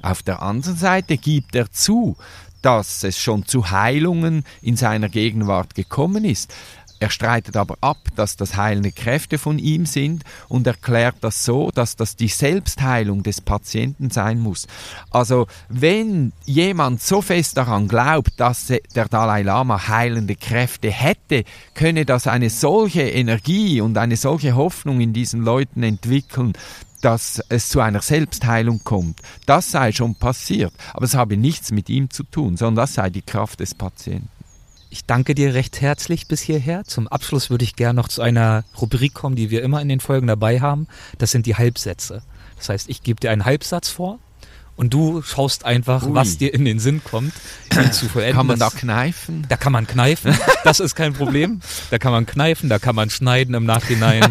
[0.03, 2.17] Auf der anderen Seite gibt er zu,
[2.63, 6.55] dass es schon zu Heilungen in seiner Gegenwart gekommen ist.
[7.03, 11.73] Er streitet aber ab, dass das heilende Kräfte von ihm sind und erklärt das so,
[11.73, 14.69] dass das die Selbstheilung des Patienten sein muss.
[15.11, 21.43] Also wenn jemand so fest daran glaubt, dass der Dalai Lama heilende Kräfte hätte,
[21.75, 26.53] könne das eine solche Energie und eine solche Hoffnung in diesen Leuten entwickeln,
[27.01, 29.19] dass es zu einer Selbstheilung kommt.
[29.47, 33.11] Das sei schon passiert, aber es habe nichts mit ihm zu tun, sondern das sei
[33.11, 34.31] die Kraft des Patienten.
[34.93, 36.85] Ich danke dir recht herzlich bis hierher.
[36.85, 40.01] Zum Abschluss würde ich gerne noch zu einer Rubrik kommen, die wir immer in den
[40.01, 40.87] Folgen dabei haben.
[41.17, 42.23] Das sind die Halbsätze.
[42.59, 44.19] Das heißt, ich gebe dir einen Halbsatz vor
[44.77, 46.15] und du schaust einfach, Ui.
[46.15, 47.33] was dir in den Sinn kommt,
[47.75, 48.37] ihn zu vollenden.
[48.37, 49.47] Kann man da kneifen?
[49.49, 51.63] Da kann man kneifen, das ist kein Problem.
[51.91, 54.31] Da kann man kneifen, da kann man schneiden im Nachhinein.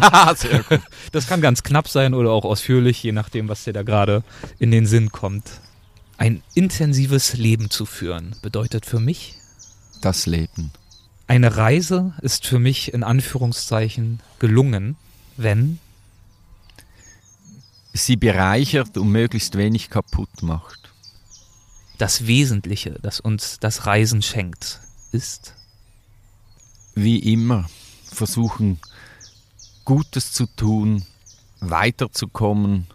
[1.10, 4.22] das kann ganz knapp sein oder auch ausführlich, je nachdem, was dir da gerade
[4.60, 5.60] in den Sinn kommt.
[6.18, 9.41] Ein intensives Leben zu führen bedeutet für mich,
[10.04, 10.70] das Leben.
[11.26, 14.96] Eine Reise ist für mich in Anführungszeichen gelungen,
[15.36, 15.78] wenn
[17.94, 20.92] sie bereichert und möglichst wenig kaputt macht.
[21.98, 24.80] Das Wesentliche, das uns das Reisen schenkt,
[25.12, 25.54] ist
[26.94, 27.68] wie immer
[28.04, 28.78] versuchen,
[29.84, 31.04] Gutes zu tun,
[31.60, 32.86] weiterzukommen,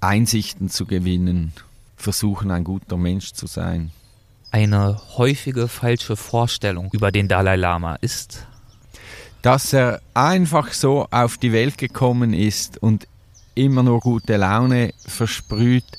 [0.00, 1.52] Einsichten zu gewinnen,
[1.96, 3.92] versuchen ein guter Mensch zu sein
[4.50, 8.46] eine häufige falsche Vorstellung über den Dalai Lama ist?
[9.42, 13.06] Dass er einfach so auf die Welt gekommen ist und
[13.54, 15.98] immer nur gute Laune versprüht,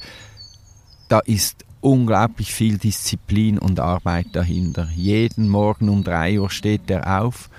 [1.09, 4.87] da ist unglaublich viel Disziplin und Arbeit dahinter.
[4.95, 7.49] Jeden Morgen um drei Uhr steht er auf,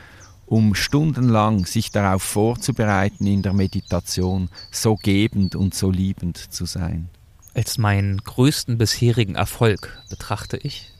[0.46, 7.08] um stundenlang sich darauf vorzubereiten, in der Meditation so gebend und so liebend zu sein
[7.54, 10.90] als meinen größten bisherigen Erfolg betrachte ich?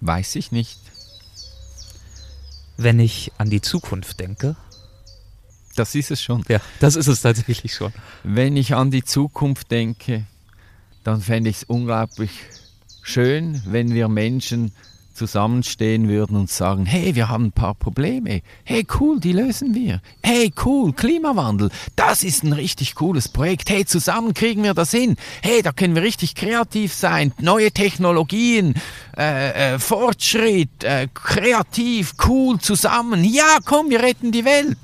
[0.00, 0.78] Weiß ich nicht.
[2.76, 4.56] Wenn ich an die Zukunft denke.
[5.74, 6.44] Das ist es schon.
[6.48, 7.92] Ja, das ist es tatsächlich schon.
[8.22, 10.26] Wenn ich an die Zukunft denke,
[11.04, 12.30] dann fände ich es unglaublich
[13.02, 14.72] schön, wenn wir Menschen
[15.16, 18.42] zusammenstehen würden und sagen, hey, wir haben ein paar Probleme.
[18.64, 20.00] Hey, cool, die lösen wir.
[20.22, 23.70] Hey, cool, Klimawandel, das ist ein richtig cooles Projekt.
[23.70, 25.16] Hey, zusammen kriegen wir das hin.
[25.42, 27.32] Hey, da können wir richtig kreativ sein.
[27.40, 28.74] Neue Technologien,
[29.16, 33.24] äh, äh, Fortschritt, äh, kreativ, cool, zusammen.
[33.24, 34.76] Ja, komm, wir retten die Welt.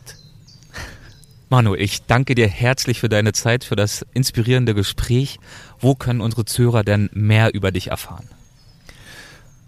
[1.53, 5.39] Manu, ich danke dir herzlich für deine Zeit, für das inspirierende Gespräch.
[5.79, 8.27] Wo können unsere Zuhörer denn mehr über dich erfahren?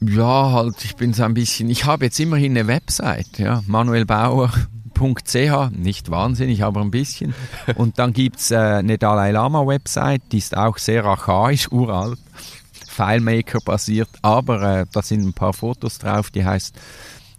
[0.06, 5.70] Ja, halt, ich bin so ein bisschen, ich habe jetzt immerhin eine Website, ja, manuelbauer.ch,
[5.70, 7.32] nicht wahnsinnig, aber ein bisschen.
[7.76, 12.18] Und dann gibt es äh, eine Dalai Lama Website, die ist auch sehr archaisch, uralt,
[12.86, 16.74] FileMaker basiert, aber äh, da sind ein paar Fotos drauf, die heißt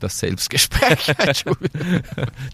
[0.00, 1.14] das Selbstgespräch.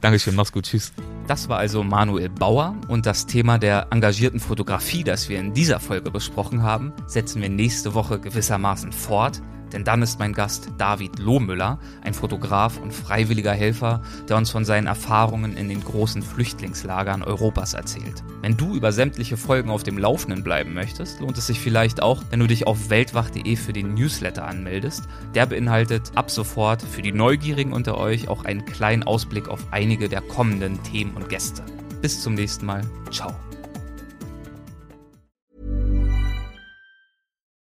[0.01, 0.93] Dankeschön, mach's gut, tschüss.
[1.27, 5.81] Das war also Manuel Bauer und das Thema der engagierten Fotografie, das wir in dieser
[5.81, 9.43] Folge besprochen haben, setzen wir nächste Woche gewissermaßen fort.
[9.72, 14.64] Denn dann ist mein Gast David Lohmüller, ein Fotograf und freiwilliger Helfer, der uns von
[14.64, 18.22] seinen Erfahrungen in den großen Flüchtlingslagern Europas erzählt.
[18.42, 22.22] Wenn du über sämtliche Folgen auf dem Laufenden bleiben möchtest, lohnt es sich vielleicht auch,
[22.30, 25.05] wenn du dich auf weltwach.de für den Newsletter anmeldest.
[25.34, 30.09] Der beinhaltet ab sofort für die Neugierigen unter euch auch einen kleinen Ausblick auf einige
[30.09, 31.62] der kommenden Themen und Gäste.
[32.01, 32.82] Bis zum nächsten Mal.
[33.10, 33.34] Ciao.